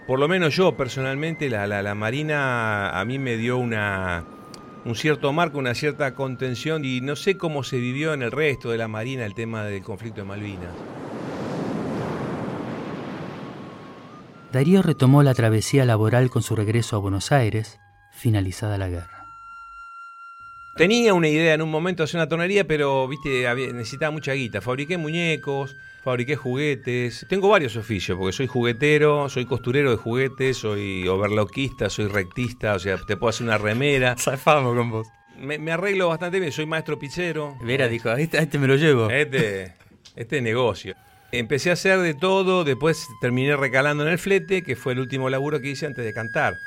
[0.06, 4.24] Por lo menos yo personalmente, la, la, la Marina a mí me dio una,
[4.84, 8.70] un cierto marco, una cierta contención y no sé cómo se vivió en el resto
[8.70, 10.74] de la Marina el tema del conflicto de Malvinas.
[14.52, 17.78] Darío retomó la travesía laboral con su regreso a Buenos Aires,
[18.12, 19.15] finalizada la guerra.
[20.76, 24.60] Tenía una idea en un momento de hacer una tornería, pero viste, necesitaba mucha guita.
[24.60, 27.24] Fabriqué muñecos, fabriqué juguetes.
[27.30, 32.78] Tengo varios oficios, porque soy juguetero, soy costurero de juguetes, soy overlockista, soy rectista, o
[32.78, 34.16] sea, te puedo hacer una remera.
[34.18, 35.08] Zafamos con vos.
[35.38, 37.56] Me, me arreglo bastante bien, soy maestro pizzero.
[37.62, 39.08] Vera dijo, a este, a este me lo llevo.
[39.08, 39.72] Este,
[40.14, 40.94] este es negocio.
[41.32, 45.30] Empecé a hacer de todo, después terminé recalando en el flete, que fue el último
[45.30, 46.58] laburo que hice antes de cantar.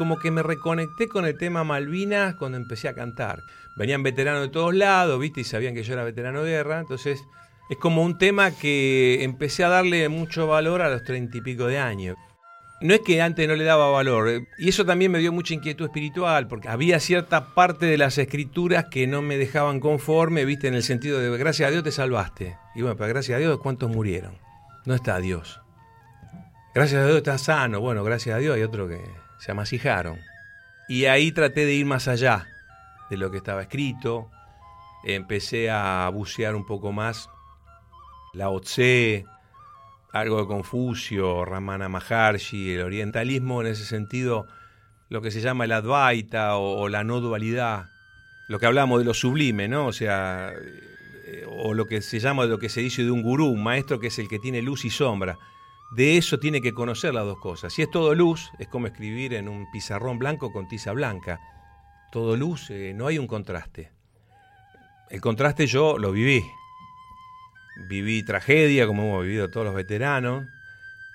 [0.00, 3.42] Como que me reconecté con el tema Malvinas cuando empecé a cantar.
[3.76, 5.42] Venían veteranos de todos lados, ¿viste?
[5.42, 6.80] Y sabían que yo era veterano de guerra.
[6.80, 7.22] Entonces,
[7.68, 11.66] es como un tema que empecé a darle mucho valor a los treinta y pico
[11.66, 12.16] de años.
[12.80, 15.52] No es que antes no le daba valor, eh, y eso también me dio mucha
[15.52, 20.68] inquietud espiritual, porque había cierta parte de las escrituras que no me dejaban conforme, viste,
[20.68, 22.56] en el sentido de gracias a Dios te salvaste.
[22.74, 24.32] Y bueno, pero gracias a Dios, ¿cuántos murieron?
[24.86, 25.60] No está Dios.
[26.74, 27.80] Gracias a Dios estás sano.
[27.80, 28.98] Bueno, gracias a Dios hay otro que
[29.40, 30.20] se amasijaron.
[30.88, 32.46] Y ahí traté de ir más allá
[33.10, 34.30] de lo que estaba escrito.
[35.04, 37.28] Empecé a bucear un poco más
[38.32, 39.24] la Tse,
[40.12, 44.46] algo de Confucio, Ramana Maharshi, el orientalismo en ese sentido,
[45.08, 47.90] lo que se llama el Advaita o, la no dualidad,
[48.48, 49.86] lo que hablamos de lo sublime, ¿no?
[49.86, 53.46] O sea, eh, o lo que se llama, lo que se dice de un gurú,
[53.46, 55.38] un maestro que es el que tiene luz y sombra.
[55.90, 57.72] De eso tiene que conocer las dos cosas.
[57.72, 61.40] Si es todo luz, es como escribir en un pizarrón blanco con tiza blanca.
[62.12, 63.90] Todo luz, eh, no hay un contraste.
[65.10, 66.44] El contraste yo lo viví.
[67.88, 70.46] Viví tragedia, como hemos vivido todos los veteranos.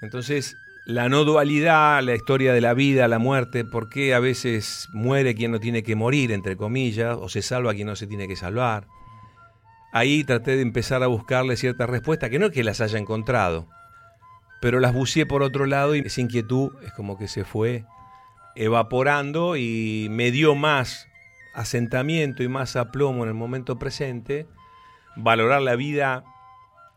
[0.01, 4.89] Entonces, la no dualidad, la historia de la vida, la muerte, por qué a veces
[4.93, 8.27] muere quien no tiene que morir, entre comillas, o se salva quien no se tiene
[8.27, 8.87] que salvar.
[9.93, 13.69] Ahí traté de empezar a buscarle ciertas respuestas, que no es que las haya encontrado,
[14.65, 17.85] pero las buceé por otro lado y esa inquietud es como que se fue
[18.55, 21.07] evaporando y me dio más
[21.53, 24.47] asentamiento y más aplomo en el momento presente,
[25.17, 26.23] valorar la vida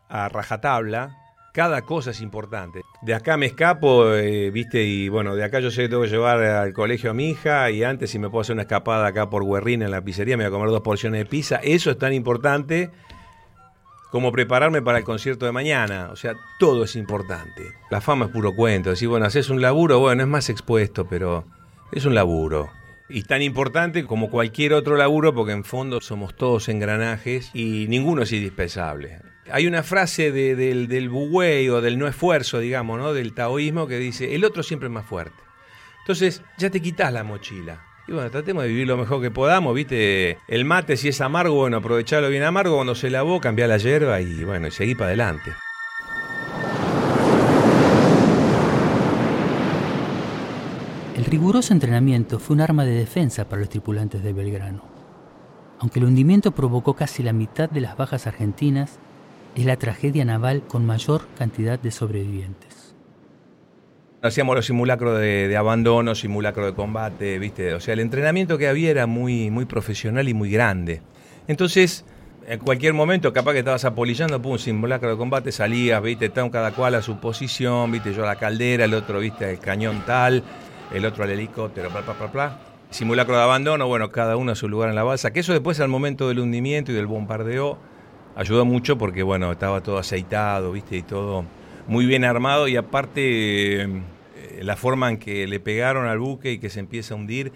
[0.09, 1.15] a rajatabla,
[1.53, 2.81] cada cosa es importante.
[3.03, 6.09] De acá me escapo, eh, viste, y bueno, de acá yo sé que tengo que
[6.09, 9.29] llevar al colegio a mi hija y antes si me puedo hacer una escapada acá
[9.29, 11.99] por Guerrina en la pizzería me voy a comer dos porciones de pizza, eso es
[11.99, 12.89] tan importante
[14.11, 16.09] cómo prepararme para el concierto de mañana.
[16.11, 17.73] O sea, todo es importante.
[17.89, 18.89] La fama es puro cuento.
[18.89, 21.45] Decir, bueno, haces un laburo, bueno, es más expuesto, pero
[21.91, 22.69] es un laburo.
[23.09, 28.21] Y tan importante como cualquier otro laburo, porque en fondo somos todos engranajes y ninguno
[28.21, 29.19] es indispensable.
[29.51, 33.13] Hay una frase del, del o del no esfuerzo, digamos, ¿no?
[33.13, 35.41] del taoísmo que dice, el otro siempre es más fuerte.
[36.01, 37.88] Entonces ya te quitas la mochila.
[38.09, 40.39] Y bueno, tratemos de vivir lo mejor que podamos, ¿viste?
[40.47, 42.77] El mate, si es amargo, bueno, aprovecharlo bien amargo.
[42.77, 45.51] Cuando se lavó, cambiar la hierba y bueno, y seguir para adelante.
[51.15, 54.81] El riguroso entrenamiento fue un arma de defensa para los tripulantes de Belgrano.
[55.77, 58.97] Aunque el hundimiento provocó casi la mitad de las bajas argentinas,
[59.53, 62.68] es la tragedia naval con mayor cantidad de sobrevivientes.
[64.21, 67.73] Hacíamos los simulacros de, abandono, simulacro de combate, ¿viste?
[67.73, 71.01] O sea, el entrenamiento que había era muy, muy profesional y muy grande.
[71.47, 72.05] Entonces,
[72.47, 76.25] en cualquier momento, capaz que estabas apolillando, pum, simulacro de combate, salías, ¿viste?
[76.25, 78.13] Estaban cada cual a su posición, ¿viste?
[78.13, 79.49] Yo a la caldera, el otro, ¿viste?
[79.49, 80.43] El cañón tal
[80.93, 82.59] el otro al helicóptero, bla, bla, bla, bla.
[82.89, 85.31] Simulacro de abandono, bueno, cada uno a su lugar en la balsa.
[85.31, 87.77] Que eso después al momento del hundimiento y del bombardeo
[88.35, 90.97] ayudó mucho porque, bueno, estaba todo aceitado, ¿viste?
[90.97, 91.45] Y todo
[91.89, 93.89] muy bien armado y aparte eh,
[94.61, 97.51] la forma en que le pegaron al buque y que se empieza a hundir,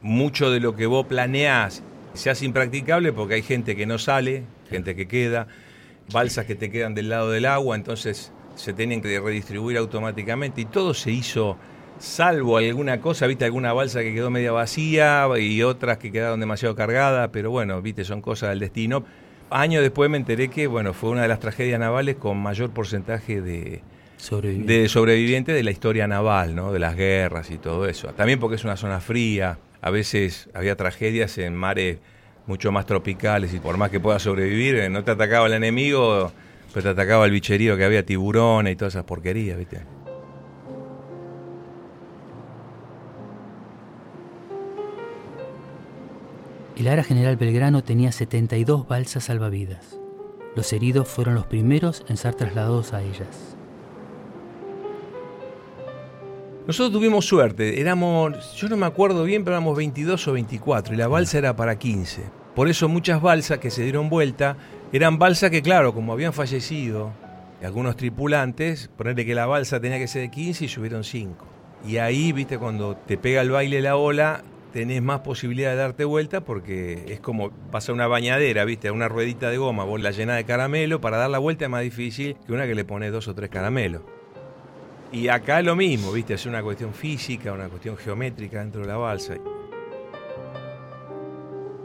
[0.00, 1.82] mucho de lo que vos planeás
[2.14, 5.48] se hace impracticable porque hay gente que no sale, gente que queda,
[6.10, 10.64] balsas que te quedan del lado del agua, entonces se tienen que redistribuir automáticamente y
[10.64, 11.58] todo se hizo
[11.98, 16.74] salvo alguna cosa, viste alguna balsa que quedó media vacía y otras que quedaron demasiado
[16.74, 19.04] cargadas, pero bueno, viste, son cosas del destino.
[19.50, 23.40] Años después me enteré que, bueno, fue una de las tragedias navales con mayor porcentaje
[23.40, 23.82] de,
[24.66, 26.72] de sobrevivientes de la historia naval, ¿no?
[26.72, 28.08] De las guerras y todo eso.
[28.08, 31.98] También porque es una zona fría, a veces había tragedias en mares
[32.46, 36.32] mucho más tropicales y por más que puedas sobrevivir, eh, no te atacaba el enemigo,
[36.72, 39.80] pero te atacaba el bicherío que había tiburones y todas esas porquerías, ¿viste?
[46.78, 49.98] El Ara General Belgrano tenía 72 balsas salvavidas.
[50.54, 53.56] Los heridos fueron los primeros en ser trasladados a ellas.
[56.68, 60.96] Nosotros tuvimos suerte, éramos, yo no me acuerdo bien, pero éramos 22 o 24 y
[60.96, 62.22] la balsa era para 15.
[62.54, 64.56] Por eso muchas balsas que se dieron vuelta
[64.92, 67.10] eran balsas que, claro, como habían fallecido
[67.60, 71.44] algunos tripulantes, ponerle que la balsa tenía que ser de 15 y subieron 5.
[71.88, 76.04] Y ahí, viste, cuando te pega el baile la ola, tenés más posibilidad de darte
[76.04, 78.90] vuelta porque es como pasar una bañadera, ¿viste?
[78.90, 81.82] Una ruedita de goma, vos la llenás de caramelo, para dar la vuelta es más
[81.82, 84.02] difícil que una que le pones dos o tres caramelos.
[85.10, 86.34] Y acá lo mismo, ¿viste?
[86.34, 89.34] Es una cuestión física, una cuestión geométrica dentro de la balsa.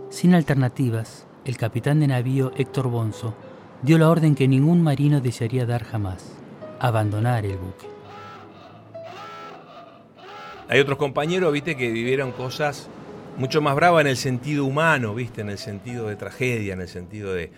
[0.10, 3.34] Sin alternativas, el capitán de navío Héctor Bonzo
[3.82, 6.36] dio la orden que ningún marino desearía dar jamás,
[6.80, 7.93] abandonar el buque.
[10.74, 12.90] Hay otros compañeros, viste, que vivieron cosas
[13.38, 16.88] mucho más bravas en el sentido humano, viste, en el sentido de tragedia, en el
[16.88, 17.52] sentido de...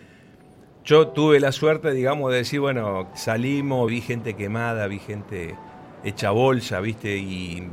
[0.83, 5.55] Yo tuve la suerte, digamos, de decir, bueno, salimos, vi gente quemada, vi gente
[6.03, 7.69] hecha bolsa, viste, y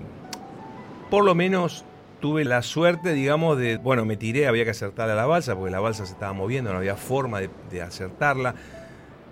[1.11, 1.85] por lo menos
[2.21, 5.73] tuve la suerte, digamos, de, bueno, me tiré, había que acertar a la balsa, porque
[5.73, 8.55] la balsa se estaba moviendo, no había forma de, de acertarla.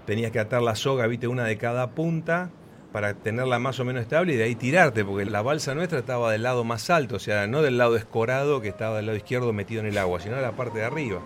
[0.07, 2.51] Tenías que atar la soga, viste, una de cada punta,
[2.93, 6.33] para tenerla más o menos estable y de ahí tirarte, porque la balsa nuestra estaba
[6.33, 9.53] del lado más alto, o sea, no del lado escorado que estaba del lado izquierdo
[9.53, 11.21] metido en el agua, sino de la parte de arriba.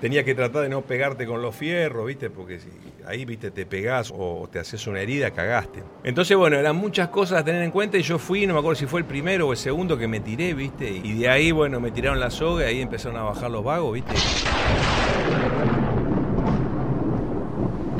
[0.00, 2.30] Tenía que tratar de no pegarte con los fierros, ¿viste?
[2.30, 2.68] Porque si
[3.08, 3.50] ahí, ¿viste?
[3.50, 5.82] Te pegás o te haces una herida, cagaste.
[6.04, 8.78] Entonces, bueno, eran muchas cosas a tener en cuenta y yo fui, no me acuerdo
[8.78, 10.88] si fue el primero o el segundo que me tiré, ¿viste?
[10.88, 13.94] Y de ahí, bueno, me tiraron la soga y ahí empezaron a bajar los vagos,
[13.94, 14.14] ¿viste?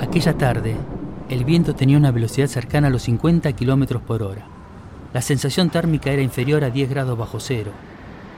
[0.00, 0.76] Aquella tarde,
[1.28, 4.46] el viento tenía una velocidad cercana a los 50 kilómetros por hora.
[5.12, 7.70] La sensación térmica era inferior a 10 grados bajo cero.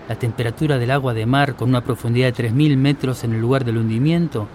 [0.08, 3.64] La temperatura del agua de mar, con una profundidad de 3.000 metros en el lugar
[3.64, 4.48] del hundimiento,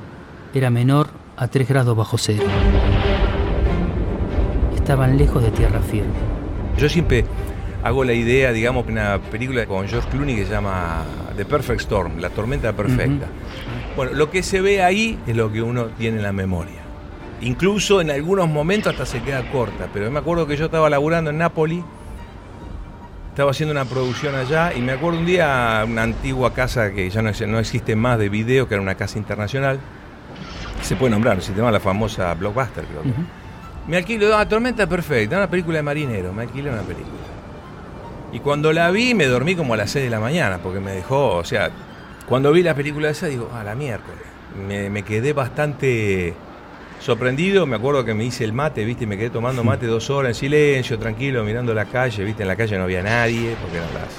[0.53, 2.43] era menor a 3 grados bajo cero.
[4.75, 6.13] Estaban lejos de tierra firme.
[6.77, 7.25] Yo siempre
[7.83, 11.03] hago la idea, digamos, de una película con George Clooney que se llama
[11.37, 13.27] The Perfect Storm, la tormenta perfecta.
[13.95, 16.84] Bueno, lo que se ve ahí es lo que uno tiene en la memoria.
[17.41, 19.89] Incluso en algunos momentos hasta se queda corta.
[19.93, 21.83] Pero me acuerdo que yo estaba laburando en Nápoli,
[23.29, 27.21] estaba haciendo una producción allá y me acuerdo un día una antigua casa que ya
[27.21, 29.79] no, no existe más de video, que era una casa internacional.
[30.81, 33.09] Se puede nombrar, se llama la famosa Blockbuster, creo que.
[33.87, 37.23] Me alquilo, ah, tormenta perfecta, una película de marinero, me alquilé una película.
[38.31, 40.91] Y cuando la vi me dormí como a las 6 de la mañana, porque me
[40.91, 41.69] dejó, o sea,
[42.27, 46.33] cuando vi la película esa digo, ah, la miércoles me, me quedé bastante
[47.05, 47.65] sorprendido.
[47.65, 49.05] Me acuerdo que me hice el mate, ¿viste?
[49.07, 52.41] Me quedé tomando mate dos horas en silencio, tranquilo, mirando la calle, ¿viste?
[52.43, 54.09] En la calle no había nadie, porque eran las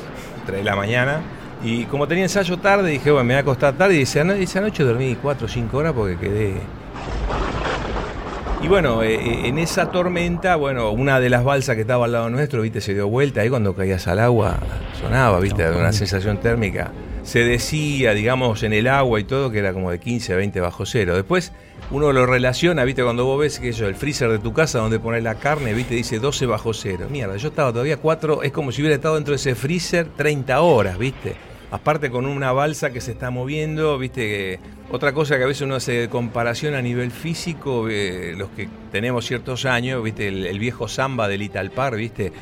[0.47, 1.21] 3 de la mañana.
[1.65, 3.97] Y como tenía ensayo tarde, dije, bueno, me voy a acostar tarde.
[3.97, 6.55] Y esa, no- esa noche dormí 4 o 5 horas porque quedé.
[8.63, 12.13] Y bueno, eh, eh, en esa tormenta, bueno, una de las balsas que estaba al
[12.13, 13.41] lado nuestro, viste, se dio vuelta.
[13.43, 14.59] Ahí cuando caías al agua,
[15.01, 16.91] sonaba, viste, una sensación térmica.
[17.27, 20.61] Se decía, digamos, en el agua y todo, que era como de 15 a 20
[20.61, 21.17] bajo cero.
[21.17, 21.53] Después
[21.91, 25.01] uno lo relaciona, viste, cuando vos ves que yo, el freezer de tu casa donde
[25.01, 27.09] pones la carne, viste, dice 12 bajo cero.
[27.11, 30.61] Mierda, yo estaba todavía 4, es como si hubiera estado dentro de ese freezer 30
[30.61, 31.35] horas, viste.
[31.73, 34.61] Aparte con una balsa que se está moviendo, viste, que-
[34.93, 39.27] otra cosa que a veces uno hace comparación a nivel físico, eh, los que tenemos
[39.27, 42.33] ciertos años, viste, el, el viejo samba del Italpar, viste,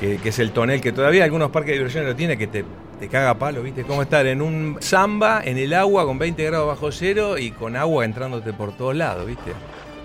[0.00, 2.64] que, que es el tonel que todavía algunos parques de diversiones lo tiene, que te,
[2.98, 6.68] te caga palo, viste, cómo estar en un samba, en el agua con 20 grados
[6.68, 9.52] bajo cero y con agua entrándote por todos lados, viste.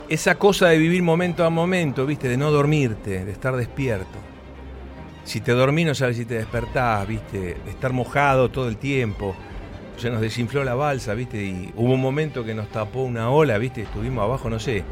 [0.09, 4.17] Esa cosa de vivir momento a momento, viste, de no dormirte, de estar despierto.
[5.23, 9.35] Si te dormís no sabes si te despertás, viste, de estar mojado todo el tiempo.
[9.97, 13.57] Se nos desinfló la balsa, viste, y hubo un momento que nos tapó una ola,
[13.59, 14.83] viste, estuvimos abajo, no sé.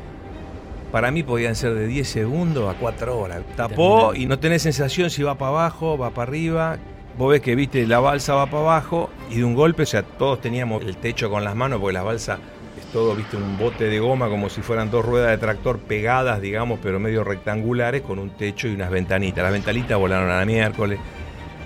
[0.92, 3.42] Para mí podían ser de 10 segundos a 4 horas.
[3.56, 6.78] Tapó y no tenés sensación si va para abajo, va para arriba.
[7.18, 10.04] Vos ves que, viste, la balsa va para abajo y de un golpe, o sea,
[10.04, 12.38] todos teníamos el techo con las manos porque la balsa
[12.78, 16.40] es todo, viste, un bote de goma como si fueran dos ruedas de tractor pegadas,
[16.42, 19.44] digamos, pero medio rectangulares con un techo y unas ventanitas.
[19.44, 21.00] Las ventanitas volaron a la miércoles.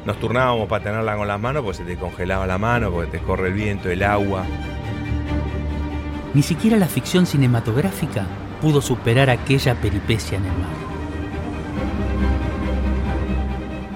[0.06, 3.20] Nos turnábamos para tenerla con las manos porque se te congelaba la mano, porque te
[3.20, 4.46] corre el viento, el agua.
[6.34, 8.26] Ni siquiera la ficción cinematográfica
[8.62, 10.82] pudo superar aquella peripecia en el mar.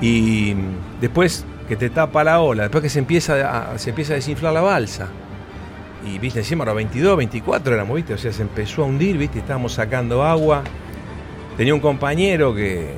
[0.02, 0.56] Y
[1.02, 4.54] después que te tapa la ola, después que se empieza a, se empieza a desinflar
[4.54, 5.10] la balsa.
[6.06, 9.18] Y viste, encima a los 22, 24 éramos, viste, o sea, se empezó a hundir,
[9.18, 10.64] viste, estábamos sacando agua.
[11.58, 12.94] Tenía un compañero que,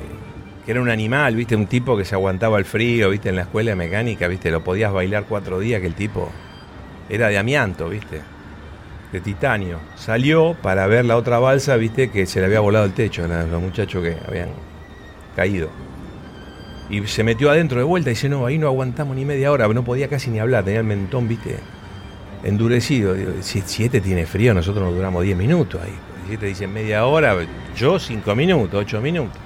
[0.66, 3.42] que era un animal, viste, un tipo que se aguantaba el frío, viste, en la
[3.42, 6.30] escuela de mecánica, viste, lo podías bailar cuatro días, que el tipo
[7.08, 8.20] era de amianto, viste,
[9.10, 9.78] de titanio.
[9.96, 13.28] Salió para ver la otra balsa, viste, que se le había volado el techo, a
[13.44, 14.50] los muchachos que habían
[15.34, 15.70] caído.
[16.90, 19.68] Y se metió adentro de vuelta y dice, no, ahí no aguantamos ni media hora,
[19.68, 21.58] no podía casi ni hablar, tenía el mentón, viste,
[22.44, 23.14] endurecido.
[23.14, 25.94] Digo, si, si este tiene frío, nosotros nos duramos 10 minutos ahí.
[26.26, 27.36] Si este dice media hora,
[27.76, 29.38] yo 5 minutos, 8 minutos.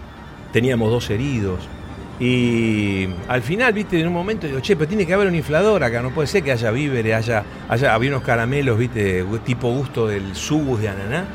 [0.53, 1.69] Teníamos dos heridos.
[2.21, 5.83] Y al final, viste, en un momento digo, che, pero tiene que haber un inflador
[5.83, 10.07] acá, no puede ser que haya víveres, haya, haya había unos caramelos, viste, tipo gusto
[10.07, 11.27] del subus de ananá.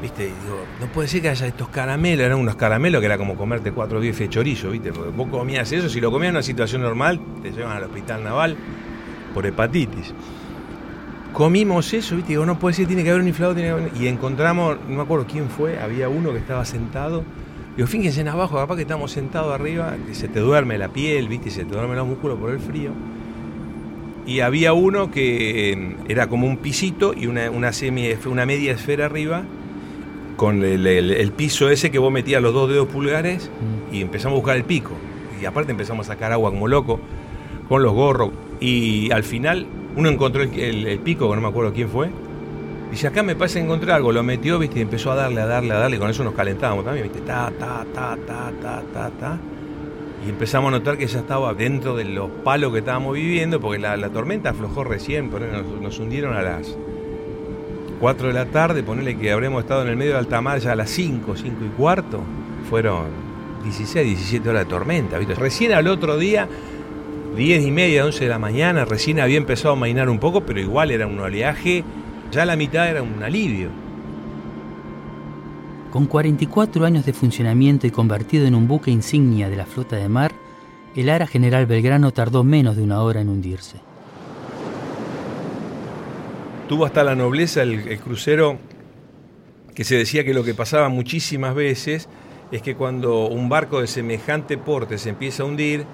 [0.00, 3.36] Viste, digo, no puede ser que haya estos caramelos, eran unos caramelos que era como
[3.36, 6.42] comerte cuatro bifes de chorizo, viste, porque vos comías eso, si lo comías en una
[6.42, 8.56] situación normal, te llevan al hospital naval
[9.34, 10.14] por hepatitis.
[11.34, 13.92] Comimos eso, viste, digo, no puede ser, tiene que haber un inflador, tiene que haber...
[14.00, 17.22] y encontramos, no me acuerdo quién fue, había uno que estaba sentado,
[17.76, 21.28] digo, fíjense en abajo, capaz que estamos sentados arriba, que se te duerme la piel,
[21.28, 22.92] viste, se te duermen los músculos por el frío.
[24.26, 29.06] Y había uno que eh, era como un pisito y una, semi, una media esfera
[29.06, 29.44] arriba,
[30.40, 33.50] con el, piso ese que vos metías los dos dedos pulgares
[33.92, 34.92] y empezamos a buscar el pico.
[35.38, 36.98] Y aparte empezamos a sacar agua como loco
[37.68, 38.30] con los gorros.
[38.58, 42.08] Y al final uno encontró el, el- pico, no me acuerdo quién fue.
[42.90, 44.12] Dice, acá me parece encontrar algo.
[44.12, 45.96] Lo metió, viste, y empezó a darle, a darle, a darle.
[45.96, 47.20] Y con eso nos calentábamos también, viste.
[47.20, 49.38] Ta, ta, ta, ta, ta, ta, ta.
[50.26, 53.78] Y empezamos a notar que ya estaba dentro de los palos que estábamos viviendo, porque
[53.78, 56.78] la, tormenta aflojó recién, nos, nos hundieron a las
[58.00, 60.72] 4 de la tarde, ponele que habremos estado en el medio de alta mar ya
[60.72, 62.22] a las 5, 5 y cuarto.
[62.70, 63.08] Fueron
[63.62, 65.18] 16, 17 horas de tormenta.
[65.18, 66.48] Recién al otro día,
[67.36, 70.58] 10 y media, 11 de la mañana, recién había empezado a mainar un poco, pero
[70.58, 71.84] igual era un oleaje,
[72.32, 73.68] ya la mitad era un alivio.
[75.92, 80.08] Con 44 años de funcionamiento y convertido en un buque insignia de la flota de
[80.08, 80.32] mar,
[80.96, 83.89] el Ara General Belgrano tardó menos de una hora en hundirse.
[86.70, 88.56] Tuvo hasta la nobleza el, el crucero
[89.74, 92.08] que se decía que lo que pasaba muchísimas veces
[92.52, 95.84] es que cuando un barco de semejante porte se empieza a hundir,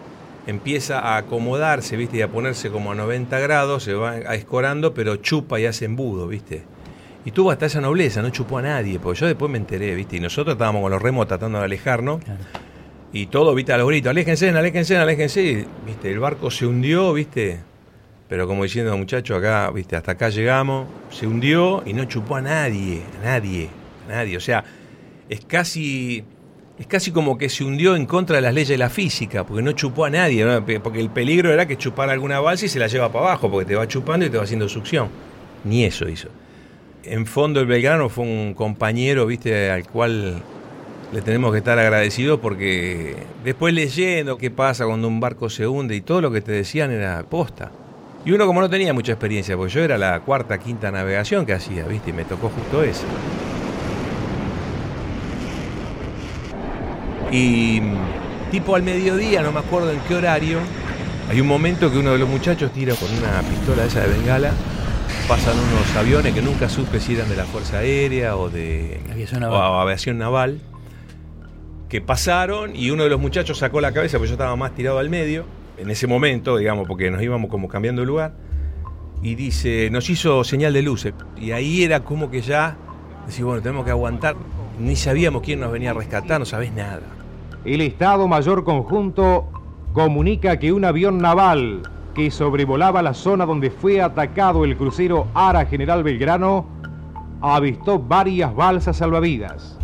[0.47, 2.18] empieza a acomodarse, ¿viste?
[2.18, 6.29] Y a ponerse como a 90 grados, se va escorando, pero chupa y hace embudo,
[6.29, 6.64] ¿viste?
[7.24, 10.18] Y tuvo hasta esa nobleza, no chupó a nadie, porque yo después me enteré, ¿viste?
[10.18, 12.22] Y nosotros estábamos con los remos tratando de alejarnos.
[12.22, 12.41] Claro.
[13.14, 15.43] Y todo, viste, a los gritos, aléjense, aléjense, aléjense.
[15.43, 17.61] Y, Viste, el barco se hundió, viste.
[18.29, 22.41] Pero como diciendo, muchachos, acá, viste, hasta acá llegamos, se hundió y no chupó a
[22.41, 23.68] nadie, a nadie,
[24.07, 24.37] a nadie.
[24.37, 24.64] O sea,
[25.29, 26.24] es casi,
[26.79, 29.62] es casi como que se hundió en contra de las leyes de la física, porque
[29.62, 30.45] no chupó a nadie,
[30.83, 33.66] porque el peligro era que chupara alguna balsa y se la lleva para abajo, porque
[33.66, 35.09] te va chupando y te va haciendo succión.
[35.64, 36.29] Ni eso hizo.
[37.05, 40.43] En fondo el Belgrano fue un compañero, viste, al cual
[41.12, 45.95] le tenemos que estar agradecidos porque después leyendo qué pasa cuando un barco se hunde
[45.95, 47.70] y todo lo que te decían era posta.
[48.27, 51.53] Y uno como no tenía mucha experiencia, porque yo era la cuarta, quinta navegación que
[51.53, 53.05] hacía, viste, y me tocó justo eso.
[57.31, 57.81] Y
[58.51, 60.59] tipo al mediodía, no me acuerdo en qué horario,
[61.31, 64.51] hay un momento que uno de los muchachos tira con una pistola esa de bengala,
[65.29, 69.45] pasan unos aviones que nunca supe si eran de la Fuerza Aérea o de Aviación
[69.45, 69.81] o naval.
[69.83, 70.61] aviación naval,
[71.89, 74.99] que pasaron y uno de los muchachos sacó la cabeza, porque yo estaba más tirado
[74.99, 75.45] al medio,
[75.77, 78.35] en ese momento, digamos, porque nos íbamos como cambiando de lugar,
[79.22, 82.77] y dice, nos hizo señal de luces, y ahí era como que ya,
[83.27, 84.37] decís, bueno, tenemos que aguantar,
[84.79, 87.03] ni sabíamos quién nos venía a rescatar, no sabés nada.
[87.64, 89.49] El Estado Mayor Conjunto
[89.93, 91.83] comunica que un avión naval
[92.14, 96.66] que sobrevolaba la zona donde fue atacado el crucero Ara General Belgrano
[97.41, 99.79] avistó varias balsas salvavidas.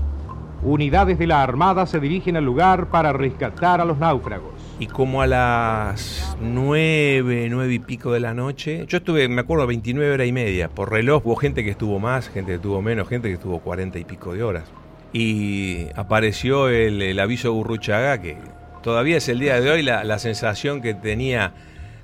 [0.62, 4.61] Unidades de la Armada se dirigen al lugar para rescatar a los náufragos.
[4.78, 9.66] Y como a las nueve, nueve y pico de la noche, yo estuve, me acuerdo,
[9.66, 10.68] 29 horas y media.
[10.68, 13.98] Por reloj hubo gente que estuvo más, gente que estuvo menos, gente que estuvo 40
[13.98, 14.64] y pico de horas.
[15.12, 18.36] Y apareció el, aviso Gurruchaga, que
[18.82, 21.54] todavía es el día de hoy la, la sensación que tenía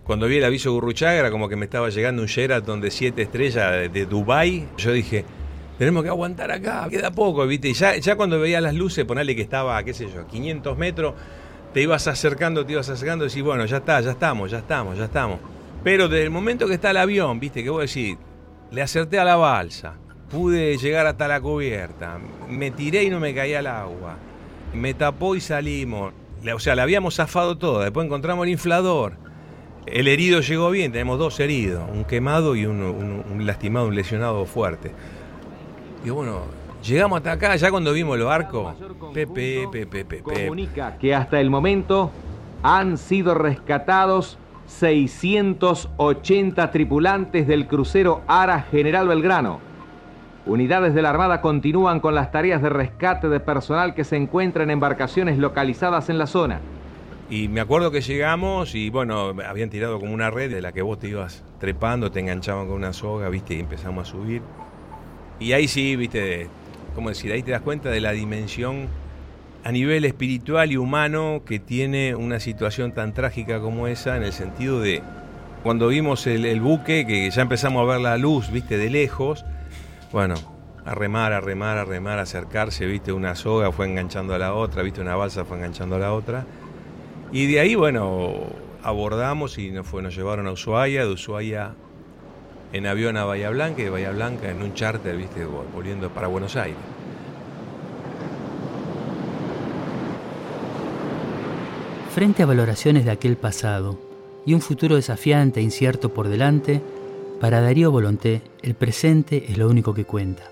[0.08, 3.20] cuando vi el aviso Gurruchaga, era como que me estaba llegando un Sheraton de siete
[3.20, 4.66] estrellas de, de Dubai.
[4.78, 5.26] Yo dije,
[5.76, 7.68] tenemos que aguantar acá, queda poco, ¿viste?
[7.68, 11.12] Y ya, cuando veía las luces, ponele que estaba, qué sé yo, a 500 metros,
[11.72, 14.96] te ibas acercando, te ibas acercando y decís, bueno, ya está, ya estamos, ya estamos,
[14.98, 15.38] ya estamos.
[15.84, 17.62] Pero desde el momento que está el avión, ¿viste?
[17.62, 18.16] Que vos decís,
[18.70, 19.94] le acerté a la balsa,
[20.30, 24.16] pude llegar hasta la cubierta, me tiré y no me caía al agua,
[24.74, 26.12] me tapó y salimos.
[26.54, 29.14] O sea, la habíamos zafado toda, después encontramos el inflador.
[29.86, 32.82] El herido llegó bien, tenemos dos heridos, un quemado y un-
[33.30, 34.92] un lastimado, un lesionado fuerte.
[36.04, 36.42] Y bueno,
[36.82, 38.74] llegamos hasta acá, ya cuando vimos el barco,
[39.12, 42.10] Pepe, Pepe, Pepe, Comunica que hasta el momento
[42.62, 49.60] han sido rescatados 680 tripulantes del crucero Ara General Belgrano.
[50.46, 54.62] Unidades de la Armada continúan con las tareas de rescate de personal que se encuentra
[54.62, 56.60] en embarcaciones localizadas en la zona.
[57.30, 60.80] Y me acuerdo que llegamos y bueno, habían tirado como una red de la que
[60.80, 64.40] vos te ibas trepando, te enganchaban con una soga, viste, y empezamos a subir.
[65.38, 66.48] Y ahí sí, viste,
[66.98, 67.30] ¿cómo decir?
[67.30, 68.88] Ahí te das cuenta de la dimensión
[69.62, 74.32] a nivel espiritual y humano que tiene una situación tan trágica como esa, en el
[74.32, 75.04] sentido de
[75.62, 79.44] cuando vimos el, buque, que ya empezamos a ver la luz, viste, de lejos,
[80.10, 80.34] bueno,
[80.84, 84.82] a remar, a remar, a remar, acercarse, viste, una soga fue enganchando a la otra,
[84.82, 86.46] viste, una balsa fue enganchando a la otra.
[87.30, 88.40] Y de ahí, bueno,
[88.82, 91.76] abordamos y nos, fue, nos llevaron a Ushuaia, de Ushuaia
[92.72, 96.10] en avión a Bahía Blanca y de Bahía Blanca en un charter, viste, vol- volviendo
[96.10, 96.76] para Buenos Aires.
[102.14, 103.98] Frente a valoraciones de aquel pasado
[104.44, 106.80] y un futuro desafiante e incierto por delante,
[107.40, 110.42] para Darío Volonté el presente es lo único que cuenta.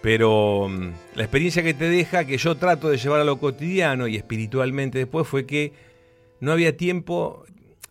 [0.00, 4.06] Pero mm, la experiencia que te deja, que yo trato de llevar a lo cotidiano
[4.06, 5.72] y espiritualmente después, fue que
[6.40, 7.44] no había tiempo,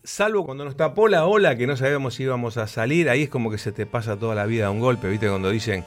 [0.04, 3.30] salvo cuando nos tapó la ola, que no sabíamos si íbamos a salir, ahí es
[3.30, 5.28] como que se te pasa toda la vida a un golpe, ¿viste?
[5.28, 5.86] Cuando dicen,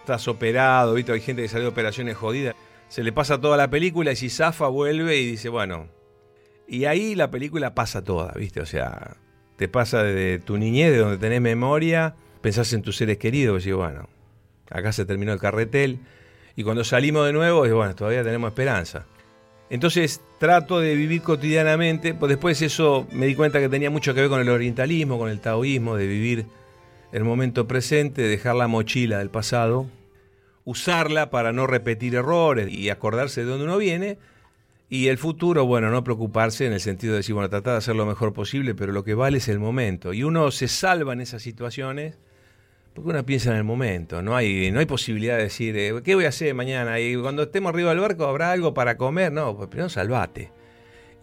[0.00, 1.12] estás operado, ¿viste?
[1.12, 2.54] Hay gente que salió de operaciones jodidas,
[2.88, 5.88] se le pasa toda la película y si zafa vuelve y dice, bueno,
[6.68, 8.60] y ahí la película pasa toda, ¿viste?
[8.60, 9.16] O sea,
[9.56, 13.72] te pasa desde tu niñez, de donde tenés memoria, pensás en tus seres queridos y
[13.72, 14.08] bueno,
[14.70, 16.00] acá se terminó el carretel.
[16.56, 19.06] Y cuando salimos de nuevo, bueno, todavía tenemos esperanza.
[19.70, 24.20] Entonces trato de vivir cotidianamente, pues después eso me di cuenta que tenía mucho que
[24.20, 26.46] ver con el orientalismo, con el taoísmo, de vivir
[27.12, 29.86] el momento presente, dejar la mochila del pasado,
[30.64, 34.18] usarla para no repetir errores y acordarse de dónde uno viene.
[34.90, 37.96] Y el futuro, bueno, no preocuparse en el sentido de decir, bueno, tratar de hacer
[37.96, 40.12] lo mejor posible, pero lo que vale es el momento.
[40.12, 42.18] Y uno se salva en esas situaciones
[42.94, 46.14] porque uno piensa en el momento, no hay, no hay posibilidad de decir, eh, ¿qué
[46.14, 47.00] voy a hacer mañana?
[47.00, 49.32] Y cuando estemos arriba del barco, ¿habrá algo para comer?
[49.32, 50.52] No, pues primero salvate.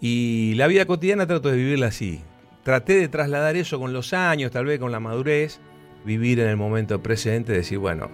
[0.01, 2.22] Y la vida cotidiana trato de vivirla así.
[2.63, 5.61] Traté de trasladar eso con los años, tal vez con la madurez,
[6.03, 8.11] vivir en el momento presente, decir, bueno,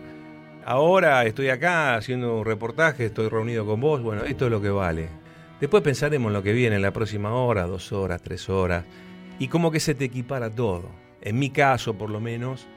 [0.64, 4.70] ahora estoy acá haciendo un reportaje, estoy reunido con vos, bueno, esto es lo que
[4.70, 5.10] vale.
[5.60, 8.86] Después pensaremos en lo que viene en la próxima hora, dos horas, tres horas,
[9.39, 10.91] y como que se te equipara todo.
[11.22, 12.68] En mi caso, por lo menos,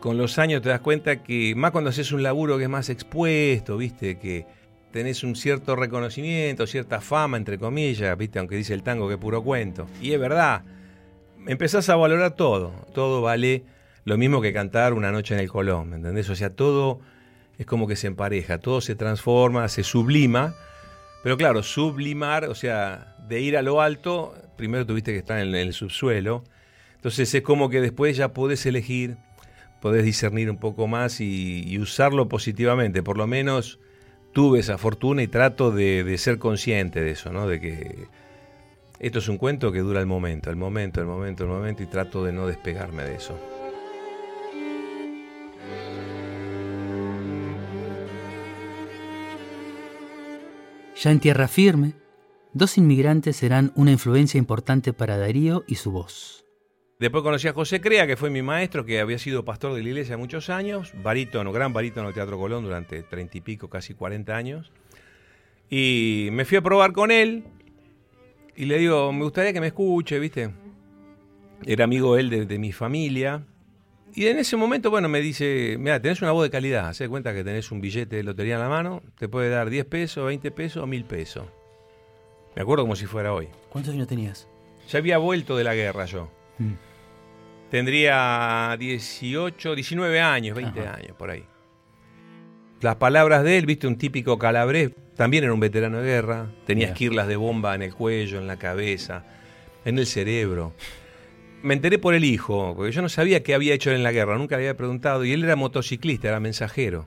[0.00, 2.88] con los años te das cuenta que más cuando haces un laburo que es más
[2.88, 4.46] expuesto, viste, que
[4.92, 9.20] tenés un cierto reconocimiento, cierta fama, entre comillas, viste, aunque dice el tango que es
[9.20, 9.86] puro cuento.
[10.00, 10.62] Y es verdad,
[11.46, 13.64] empezás a valorar todo, todo vale
[14.04, 16.30] lo mismo que cantar una noche en el Colón, ¿me entendés?
[16.30, 17.00] O sea, todo
[17.58, 20.54] es como que se empareja, todo se transforma, se sublima,
[21.22, 25.54] pero claro, sublimar, o sea, de ir a lo alto, primero tuviste que estar en
[25.54, 26.44] el subsuelo,
[26.94, 29.16] entonces es como que después ya podés elegir,
[29.80, 33.78] podés discernir un poco más y, usarlo positivamente, por lo menos
[34.32, 37.48] tuve esa fortuna y trato de, de ser consciente de eso, ¿no?
[37.48, 38.06] De que
[39.00, 41.86] esto es un cuento que dura el momento, el momento, el momento, el momento y
[41.86, 43.38] trato de no despegarme de eso.
[51.00, 51.94] Ya en tierra firme,
[52.52, 56.47] dos inmigrantes serán una influencia importante para Darío y su voz.
[56.98, 59.88] Después conocí a José Crea, que fue mi maestro, que había sido pastor de la
[59.88, 64.36] iglesia muchos años, barítono, gran barítono del Teatro Colón durante treinta y pico, casi cuarenta
[64.36, 64.72] años.
[65.70, 67.44] Y me fui a probar con él
[68.56, 70.50] y le digo, me gustaría que me escuche, ¿viste?
[71.64, 73.44] Era amigo él de, mi familia.
[74.12, 77.32] Y en ese momento, bueno, me dice, mira, tenés una voz de calidad, se cuenta
[77.32, 80.50] que tenés un billete de lotería en la mano, te puede dar 10 pesos, 20
[80.50, 81.44] pesos o 1000 pesos.
[82.56, 83.46] Me acuerdo como si fuera hoy.
[83.68, 84.48] ¿Cuántos años tenías?
[84.88, 86.28] Ya había vuelto de la guerra yo.
[86.58, 86.87] Mm.
[87.70, 91.44] Tendría 18, 19 años, 20 años, por ahí.
[92.80, 96.88] Las palabras de él, viste, un típico calabrés, también era un veterano de guerra, tenía
[96.88, 99.24] esquirlas de bomba en el cuello, en la cabeza,
[99.84, 100.74] en el cerebro.
[101.62, 104.38] Me enteré por el hijo, porque yo no sabía qué había hecho en la guerra,
[104.38, 107.06] nunca le había preguntado, y él era motociclista, era mensajero.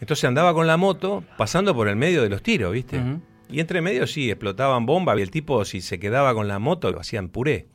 [0.00, 3.00] Entonces andaba con la moto pasando por el medio de los tiros, ¿viste?
[3.50, 6.90] Y entre medio sí, explotaban bombas y el tipo si se quedaba con la moto
[6.90, 7.66] lo hacían puré.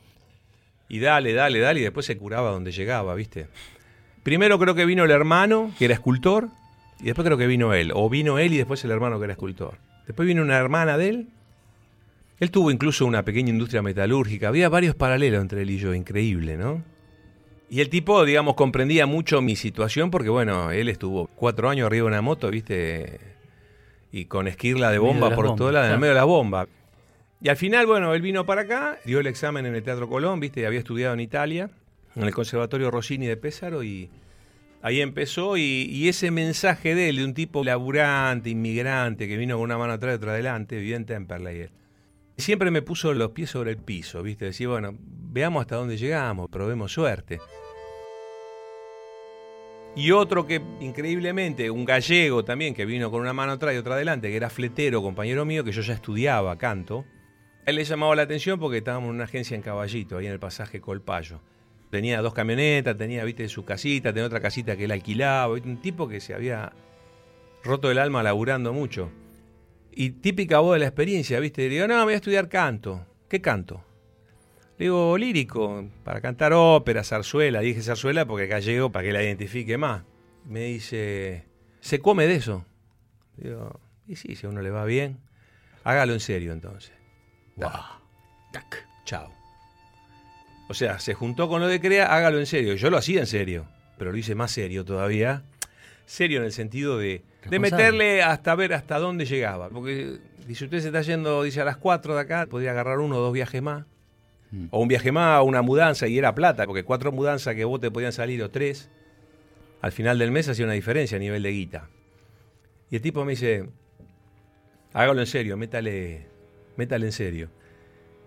[0.92, 3.48] Y dale, dale, dale, y después se curaba donde llegaba, ¿viste?
[4.24, 6.50] Primero creo que vino el hermano, que era escultor,
[7.00, 7.94] y después creo que vino él.
[7.96, 9.76] O vino él y después el hermano que era escultor.
[10.06, 11.28] Después vino una hermana de él.
[12.42, 14.50] Él tuvo incluso una pequeña industria metalúrgica.
[14.50, 16.84] Había varios paralelos entre él y yo, increíble, ¿no?
[17.70, 22.04] Y el tipo, digamos, comprendía mucho mi situación porque, bueno, él estuvo cuatro años arriba
[22.04, 23.18] de una moto, ¿viste?
[24.12, 26.68] Y con esquirla de bomba por toda la, en el medio de la bomba.
[27.44, 30.40] Y al final, bueno, él vino para acá, dio el examen en el Teatro Colón,
[30.40, 31.72] viste, había estudiado en Italia,
[32.16, 34.12] en el Conservatorio Rossini de Pésaro, y
[34.84, 35.58] ahí empezó.
[35.58, 39.94] Y, ese mensaje de él, de un tipo laburante, inmigrante, que vino con una mano
[39.94, 41.70] atrás y otra adelante, vivía en Temperley.
[42.38, 46.48] Siempre me puso los pies sobre el piso, viste, decía, bueno, veamos hasta dónde llegamos,
[46.48, 47.40] probemos suerte.
[49.96, 53.96] Y otro que, increíblemente, un gallego también, que vino con una mano atrás y otra
[53.96, 57.04] adelante, que era fletero, compañero mío, que yo ya estudiaba canto
[57.66, 60.40] él le llamaba la atención porque estábamos en una agencia en Caballito, ahí en el
[60.40, 61.40] pasaje Colpayo.
[61.90, 66.08] Tenía dos camionetas, tenía, viste, su casita, tenía otra casita que él alquilaba, un tipo
[66.08, 66.72] que se había
[67.64, 69.12] roto el alma laburando mucho.
[69.92, 73.06] Y típica voz de la experiencia, viste, le digo, no, voy a estudiar canto.
[73.28, 73.84] ¿Qué canto?
[74.78, 77.60] Le digo, lírico, para cantar ópera, zarzuela.
[77.60, 80.04] Dije zarzuela porque gallego para que la identifique más.
[80.46, 81.46] Me dice,
[81.82, 82.66] ¿se come de eso?
[83.36, 85.20] Digo, y sí, si a uno le va bien,
[85.84, 87.01] hágalo en serio entonces.
[87.58, 88.88] Tac.
[89.06, 89.32] Chao.
[90.70, 92.76] O sea, se juntó con lo de Crea, hágalo en serio.
[92.76, 93.66] Yo lo hacía en serio,
[93.98, 95.44] pero lo hice más serio todavía.
[96.06, 99.70] Serio en el sentido de, de meterle hasta ver hasta dónde llegaba.
[99.70, 103.18] Porque si usted se está yendo, dice a las 4 de acá, podría agarrar uno
[103.18, 103.86] o dos viajes más.
[104.52, 104.68] Mm.
[104.72, 107.80] O un viaje más, o una mudanza, y era plata, porque cuatro mudanzas que vos
[107.80, 108.90] te podían salir o tres,
[109.82, 111.90] al final del mes hacía una diferencia a nivel de guita.
[112.90, 113.70] Y el tipo me dice,
[114.94, 116.28] hágalo en serio, métale,
[116.82, 117.50] métale en serio.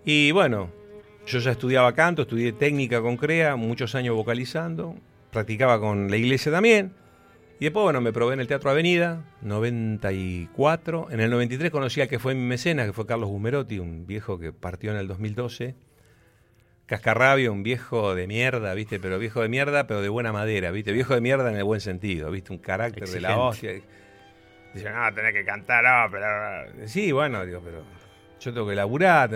[0.05, 0.71] Y bueno,
[1.27, 4.95] yo ya estudiaba canto, estudié técnica con CREA, muchos años vocalizando,
[5.33, 6.93] practicaba con la iglesia también.
[7.59, 11.09] Y después, bueno, me probé en el Teatro Avenida, 94.
[11.11, 14.39] En el 93 conocí al que fue mi mecena, que fue Carlos Gumerotti, un viejo
[14.39, 15.75] que partió en el 2012.
[16.87, 19.01] Cascarrabio, un viejo de mierda, ¿viste?
[19.01, 20.93] Pero viejo de mierda, pero de buena madera, ¿viste?
[20.93, 22.53] Viejo de mierda en el buen sentido, ¿viste?
[22.53, 23.73] Un carácter de la hostia.
[24.75, 26.67] Dice, no, tenés que cantar ópera.
[26.87, 27.83] Sí, bueno, digo, pero
[28.45, 29.31] yo tengo que laburar.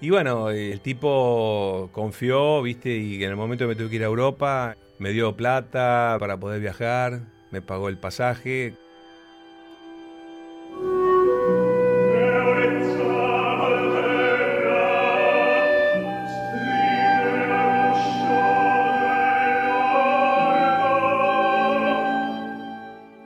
[0.00, 4.02] Y bueno, el tipo confió, viste, y en el momento que me tuve que ir
[4.02, 8.74] a Europa, me dio plata para poder viajar, me pagó el pasaje.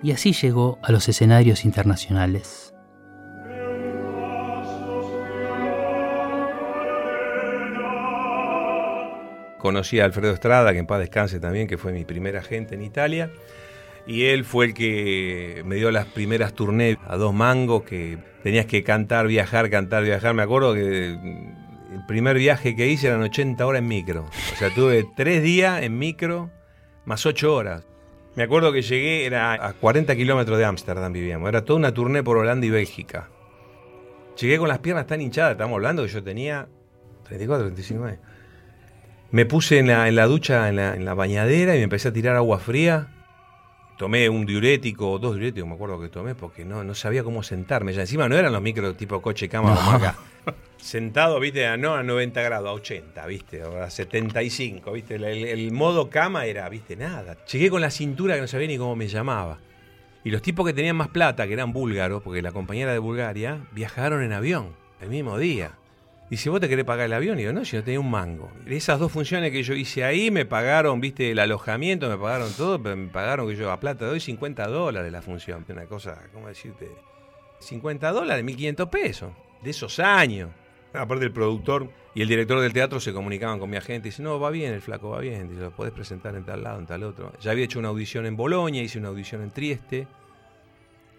[0.03, 2.74] Y así llegó a los escenarios internacionales.
[9.65, 12.83] Conocí a Alfredo Estrada, que en paz descanse también, que fue mi primer agente en
[12.83, 13.31] Italia.
[14.07, 18.67] Y él fue el que me dio las primeras tournées a dos mangos, que tenías
[18.67, 20.35] que cantar, viajar, cantar, viajar.
[20.35, 24.27] Me acuerdo que El primer viaje que hice eran 80 horas en micro.
[24.53, 26.51] O sea, tuve tres días en micro
[27.07, 27.87] más 8 horas.
[28.35, 31.49] Me acuerdo que llegué, era a 40 kilómetros de Ámsterdam vivíamos.
[31.49, 33.31] Era toda una tournée por Holanda y Bélgica.
[34.39, 36.69] Llegué con las piernas tan hinchadas, estamos hablando que yo tenía
[37.27, 38.19] 34, 35 años.
[39.31, 42.09] Me puse en la, en la ducha, en la, en la bañadera y me empecé
[42.09, 43.09] a tirar agua fría.
[43.99, 47.43] Tomé un diurético o dos diuréticos, me acuerdo que tomé, porque no, no sabía cómo
[47.43, 47.93] sentarme.
[47.93, 50.17] Ya encima no eran los micros tipo coche cama como acá.
[50.77, 55.15] Sentado, viste, a, no a 90 grados, a 80, viste, o a 75, viste.
[55.15, 57.37] El, el- el modo cama era, viste, nada.
[57.51, 59.59] Llegué con la cintura que no sabía ni cómo me llamaba.
[60.25, 63.61] Y los tipos que tenían más plata, que eran búlgaros, porque la compañera de Bulgaria,
[63.73, 64.71] viajaron en avión
[65.01, 65.73] el mismo día.
[66.35, 67.39] Dice, ¿vos te querés pagar el avión?
[67.39, 68.51] Y yo, no, si no tenía un mango.
[68.67, 72.83] Esas dos funciones que yo hice ahí me pagaron, viste, el alojamiento, me pagaron todo,
[72.83, 75.65] pero me pagaron que yo a plata doy 50 dólares la función.
[75.69, 76.91] Una cosa, ¿cómo decirte?
[77.61, 79.33] 50 dólares, 1500 pesos,
[79.63, 80.51] de esos años.
[80.93, 84.25] Aparte el productor y el director del teatro se comunicaban con mi agente y dice,
[84.25, 86.87] no, va bien el flaco, va bien, dice, lo podés presentar en tal lado, en
[86.87, 87.33] tal otro.
[87.41, 90.09] Ya había hecho una audición en Bolonia, hice una audición en Trieste,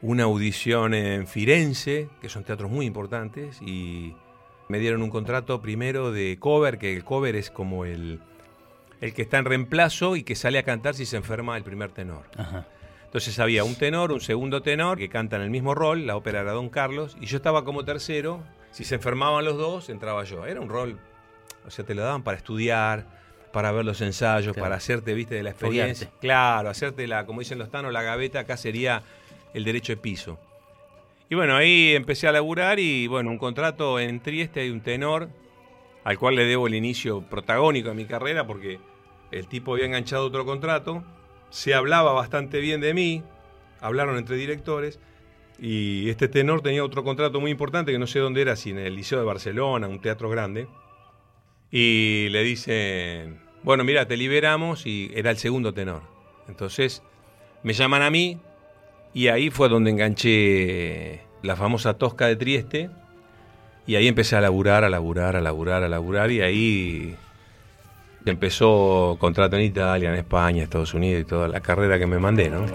[0.01, 4.13] una audición en Firenze, que son teatros muy importantes, y
[4.67, 8.19] me dieron un contrato primero de cover, que el cover es como el,
[9.01, 11.91] el que está en reemplazo y que sale a cantar si se enferma el primer
[11.91, 12.23] tenor.
[12.37, 12.65] Ajá.
[13.05, 16.51] Entonces había un tenor, un segundo tenor, que cantan el mismo rol, la ópera era
[16.51, 18.43] Don Carlos, y yo estaba como tercero.
[18.71, 20.45] Si se enfermaban los dos, entraba yo.
[20.45, 20.99] Era un rol,
[21.65, 23.05] o sea, te lo daban para estudiar,
[23.53, 24.65] para ver los ensayos, Claro.
[24.65, 26.07] para hacerte, viste, de la experiencia.
[26.07, 26.19] Foguearte.
[26.19, 29.01] Claro, hacerte la, como dicen los tanos, la gaveta, acá sería
[29.53, 30.37] el derecho de piso.
[31.29, 35.29] Y bueno, ahí empecé a laburar y bueno, un contrato en Trieste hay un tenor
[36.03, 38.79] al cual le debo el inicio protagónico de mi carrera porque
[39.31, 41.03] el tipo había enganchado otro contrato,
[41.49, 43.23] se hablaba bastante bien de mí,
[43.81, 44.99] hablaron entre directores
[45.59, 48.77] y este tenor tenía otro contrato muy importante que no sé dónde era, si en
[48.77, 50.67] el Liceo de Barcelona, un teatro grande,
[51.71, 56.03] y le dicen, bueno, mira, te liberamos y era el segundo tenor.
[56.47, 57.01] Entonces
[57.63, 58.39] me llaman a mí
[59.15, 62.89] y ahí fue donde enganché la famosa Tosca de Trieste.
[63.87, 66.31] Y ahí empecé a laburar, a laburar, a laburar, a laburar.
[66.31, 67.15] Y ahí
[68.25, 72.49] empezó contrato en Italia, en España, Estados Unidos y toda la carrera que me mandé,
[72.49, 72.65] ¿no?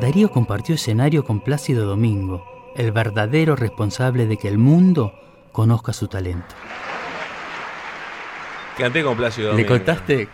[0.00, 2.44] Darío compartió escenario con Plácido Domingo,
[2.76, 5.12] el verdadero responsable de que el mundo
[5.50, 6.54] conozca su talento.
[8.78, 9.68] Canté con Plácido ¿Le Domingo.
[9.68, 10.28] contaste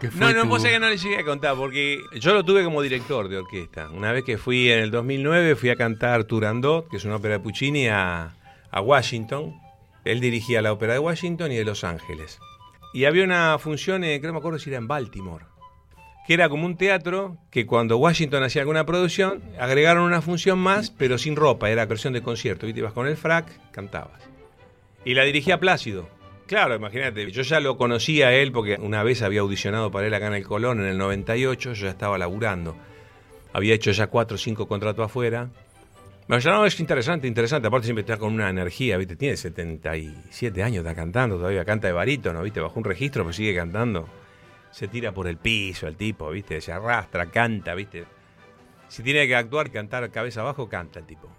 [0.00, 2.34] que fue No, no, tu- vos sabés que no le llegué a contar, porque yo
[2.34, 3.88] lo tuve como director de orquesta.
[3.90, 7.34] Una vez que fui en el 2009, fui a cantar Turandot, que es una ópera
[7.34, 8.34] de Puccini, a,
[8.70, 9.54] a Washington.
[10.04, 12.40] Él dirigía la ópera de Washington y de Los Ángeles.
[12.92, 15.44] Y había una función, eh, que no me acuerdo si era en Baltimore,
[16.26, 20.90] que era como un teatro que cuando Washington hacía alguna producción, agregaron una función más,
[20.90, 22.66] pero sin ropa, era versión de concierto.
[22.66, 22.80] ¿viste?
[22.80, 24.20] Ibas con el frac, cantabas.
[25.04, 26.08] Y la dirigía Plácido.
[26.52, 30.12] Claro, imagínate, yo ya lo conocía a él porque una vez había audicionado para él
[30.12, 32.76] acá en el Colón en el 98, yo ya estaba laburando.
[33.54, 35.48] Había hecho ya cuatro o cinco contratos afuera.
[36.28, 37.68] Me no, es interesante, interesante.
[37.68, 39.16] Aparte siempre está con una energía, ¿viste?
[39.16, 42.60] Tiene 77 años, está cantando todavía, canta de barítono, ¿viste?
[42.60, 44.06] Bajo un registro, pero sigue cantando.
[44.72, 46.60] Se tira por el piso el tipo, ¿viste?
[46.60, 48.04] Se arrastra, canta, ¿viste?
[48.88, 51.30] Si tiene que actuar, cantar cabeza abajo, canta el tipo.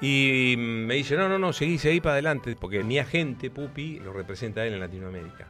[0.00, 4.12] Y me dice, no, no, no, seguí, seguí para adelante, porque mi agente, Pupi, lo
[4.12, 5.48] representa a él en Latinoamérica.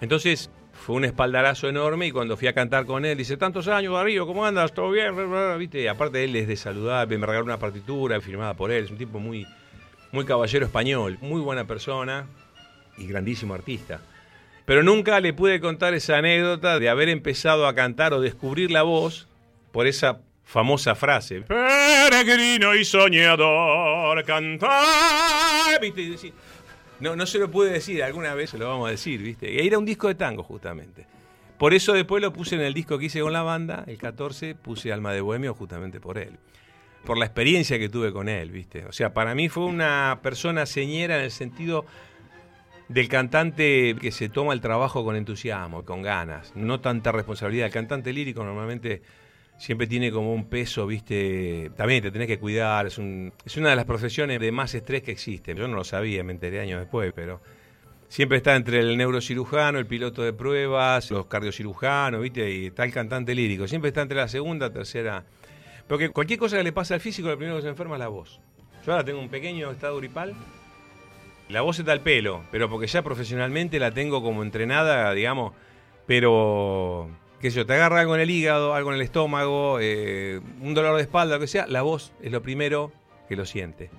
[0.00, 3.92] Entonces fue un espaldarazo enorme y cuando fui a cantar con él, dice, tantos años,
[3.92, 4.72] Darío, ¿cómo andas?
[4.72, 5.14] ¿Todo bien?
[5.58, 5.88] ¿Viste?
[5.88, 9.18] Aparte él es de saludar, me regaló una partitura firmada por él, es un tipo
[9.18, 9.46] muy,
[10.12, 12.26] muy caballero español, muy buena persona
[12.96, 14.00] y grandísimo artista.
[14.64, 18.82] Pero nunca le pude contar esa anécdota de haber empezado a cantar o descubrir la
[18.82, 19.28] voz
[19.72, 21.42] por esa famosa frase.
[21.42, 25.80] Peregrino y soñador, cantar.
[25.80, 26.32] ¿Viste?
[27.00, 29.66] No, no se lo pude decir, alguna vez se lo vamos a decir, ¿viste?
[29.66, 31.06] Era un disco de tango, justamente.
[31.56, 34.54] Por eso después lo puse en el disco que hice con la banda, el 14,
[34.54, 36.38] puse Alma de Bohemio justamente por él.
[37.04, 38.84] Por la experiencia que tuve con él, ¿viste?
[38.84, 41.86] O sea, para mí fue una persona señera en el sentido
[42.88, 47.66] del cantante que se toma el trabajo con entusiasmo, con ganas, no tanta responsabilidad.
[47.66, 49.02] El cantante lírico normalmente
[49.60, 53.68] siempre tiene como un peso, viste, también te tenés que cuidar, es, un- es una
[53.68, 55.54] de las profesiones de más estrés que existe.
[55.54, 57.42] Yo no lo sabía, me enteré años después, pero
[58.08, 62.92] siempre está entre el neurocirujano, el piloto de pruebas, los cardiocirujanos, viste, y está el
[62.92, 63.68] cantante lírico.
[63.68, 65.24] Siempre está entre la segunda, tercera.
[65.86, 68.08] Porque cualquier cosa que le pasa al físico, lo primero que se enferma es la
[68.08, 68.40] voz.
[68.86, 70.34] Yo ahora tengo un pequeño estado gripal.
[71.50, 75.52] La voz está al pelo, pero porque ya profesionalmente la tengo como entrenada, digamos,
[76.06, 77.10] pero
[77.40, 80.74] qué sé yo, te agarra algo en el hígado, algo en el estómago, eh, un
[80.74, 82.92] dolor de espalda, lo que sea, la voz es lo primero
[83.28, 83.90] que lo siente.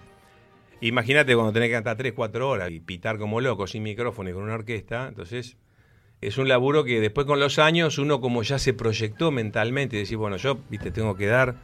[0.81, 4.33] Imagínate cuando tenés que cantar 3, 4 horas y pitar como loco, sin micrófono y
[4.33, 5.07] con una orquesta.
[5.07, 5.57] Entonces,
[6.21, 9.99] es un laburo que después con los años uno como ya se proyectó mentalmente y
[9.99, 11.55] decir, bueno, yo, viste, tengo que dar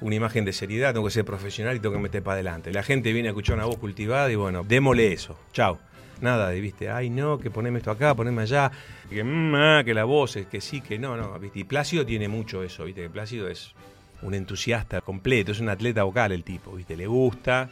[0.00, 2.72] una imagen de seriedad, tengo que ser profesional y tengo que meter para adelante.
[2.72, 5.38] La gente viene a escuchar una voz cultivada y bueno, démosle eso.
[5.52, 5.78] Chao.
[6.22, 8.70] Nada de, viste, ay no, que poneme esto acá, poneme allá,
[9.10, 11.58] que, mm, ah, que la voz, es que sí, que no, no, viste.
[11.58, 13.74] Y Plácido tiene mucho eso, viste, que Plácido es
[14.22, 17.68] un entusiasta completo, es un atleta vocal el tipo, viste, le gusta,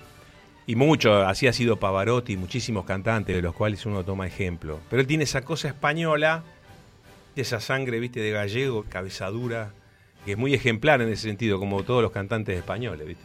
[0.66, 4.80] y mucho, así ha sido Pavarotti, muchísimos cantantes de los cuales uno toma ejemplo.
[4.90, 6.42] Pero él tiene esa cosa española,
[7.36, 9.72] esa sangre, viste, de gallego, cabezadura,
[10.24, 13.24] que es muy ejemplar en ese sentido, como todos los cantantes españoles, viste.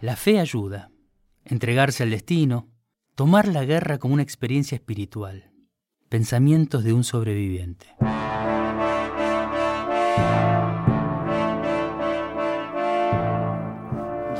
[0.00, 0.90] La fe ayuda,
[1.44, 2.68] entregarse al destino,
[3.14, 5.50] tomar la guerra como una experiencia espiritual,
[6.08, 7.86] pensamientos de un sobreviviente.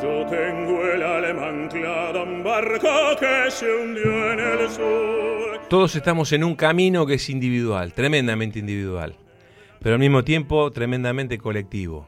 [0.02, 2.88] Yo tengo el anclada en barco
[3.18, 5.60] que se hundió en el sur.
[5.68, 9.16] Todos estamos en un camino que es individual, tremendamente individual,
[9.80, 12.06] pero al mismo tiempo tremendamente colectivo.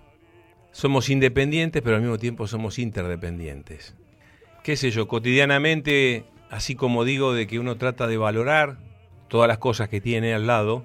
[0.72, 3.94] Somos independientes, pero al mismo tiempo somos interdependientes.
[4.66, 8.78] Qué sé yo, cotidianamente, así como digo de que uno trata de valorar
[9.28, 10.82] todas las cosas que tiene al lado,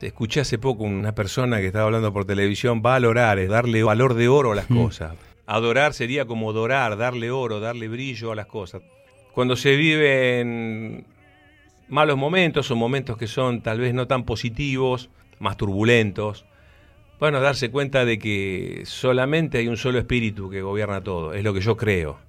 [0.00, 4.26] escuché hace poco una persona que estaba hablando por televisión, valorar es darle valor de
[4.26, 5.14] oro a las cosas.
[5.46, 8.82] Adorar sería como dorar, darle oro, darle brillo a las cosas.
[9.32, 11.06] Cuando se viven
[11.86, 16.44] malos momentos o momentos que son tal vez no tan positivos, más turbulentos,
[17.20, 21.54] bueno, darse cuenta de que solamente hay un solo espíritu que gobierna todo, es lo
[21.54, 22.25] que yo creo,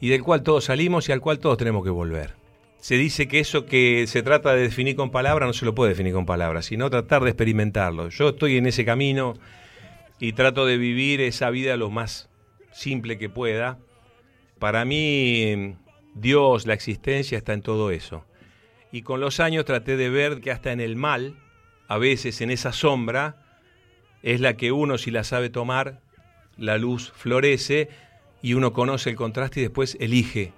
[0.00, 2.34] y del cual todos salimos y al cual todos tenemos que volver.
[2.78, 5.90] Se dice que eso que se trata de definir con palabras no se lo puede
[5.90, 8.10] definir con palabras, sino tratar de experimentarlo.
[8.10, 9.34] Yo estoy en ese camino
[10.20, 12.28] y trato de vivir esa vida lo más
[12.72, 13.78] simple que pueda.
[14.58, 15.76] Para mí,
[16.14, 18.24] Dios, la existencia está en todo eso.
[18.92, 21.36] Y con los años traté de ver que hasta en el mal,
[21.88, 23.42] a veces en esa sombra,
[24.22, 26.00] es la que uno, si la sabe tomar,
[26.56, 27.88] la luz florece
[28.46, 30.52] y uno conoce el contraste y después elige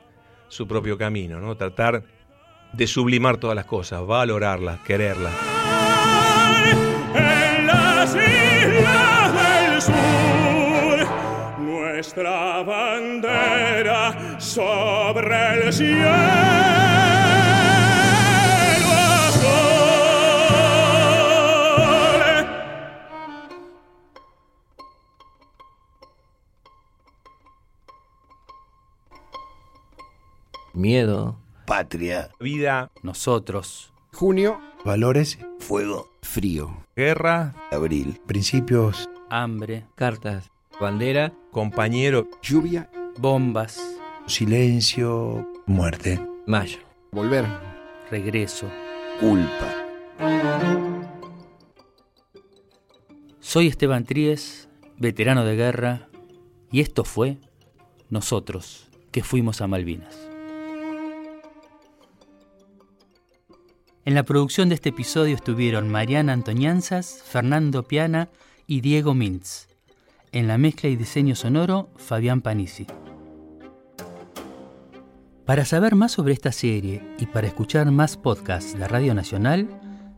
[0.48, 1.56] su propio camino, ¿no?
[1.56, 2.04] Tratar
[2.74, 5.32] de sublimar todas las cosas, valorarlas, quererlas.
[7.14, 11.08] En las islas del sur,
[11.60, 16.77] nuestra bandera sobre el cielo
[30.78, 31.36] Miedo.
[31.66, 32.30] Patria.
[32.38, 36.08] Vida, Nosotros, Junio, Valores, Fuego.
[36.22, 36.84] Frío.
[36.94, 38.20] guerra, Abril.
[38.28, 40.52] principios, hambre, Cartas.
[40.80, 41.32] Bandera.
[41.50, 43.80] compañero, lluvia, bombas,
[44.26, 46.24] silencio, muerte.
[46.46, 46.78] Mayo.
[47.10, 47.44] volver.
[48.08, 48.70] regreso.
[49.18, 49.74] Culpa.
[53.40, 56.08] Soy Esteban Tríez, veterano de guerra,
[56.70, 57.38] y esto fue
[58.10, 60.28] Nosotros, que fuimos a Malvinas.
[64.08, 68.30] En la producción de este episodio estuvieron Mariana Antoñanzas, Fernando Piana
[68.66, 69.68] y Diego Mintz.
[70.32, 72.86] En la mezcla y diseño sonoro, Fabián Panisi.
[75.44, 79.68] Para saber más sobre esta serie y para escuchar más podcasts de Radio Nacional,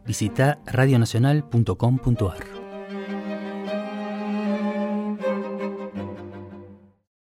[0.06, 2.59] visita radionacional.com.ar.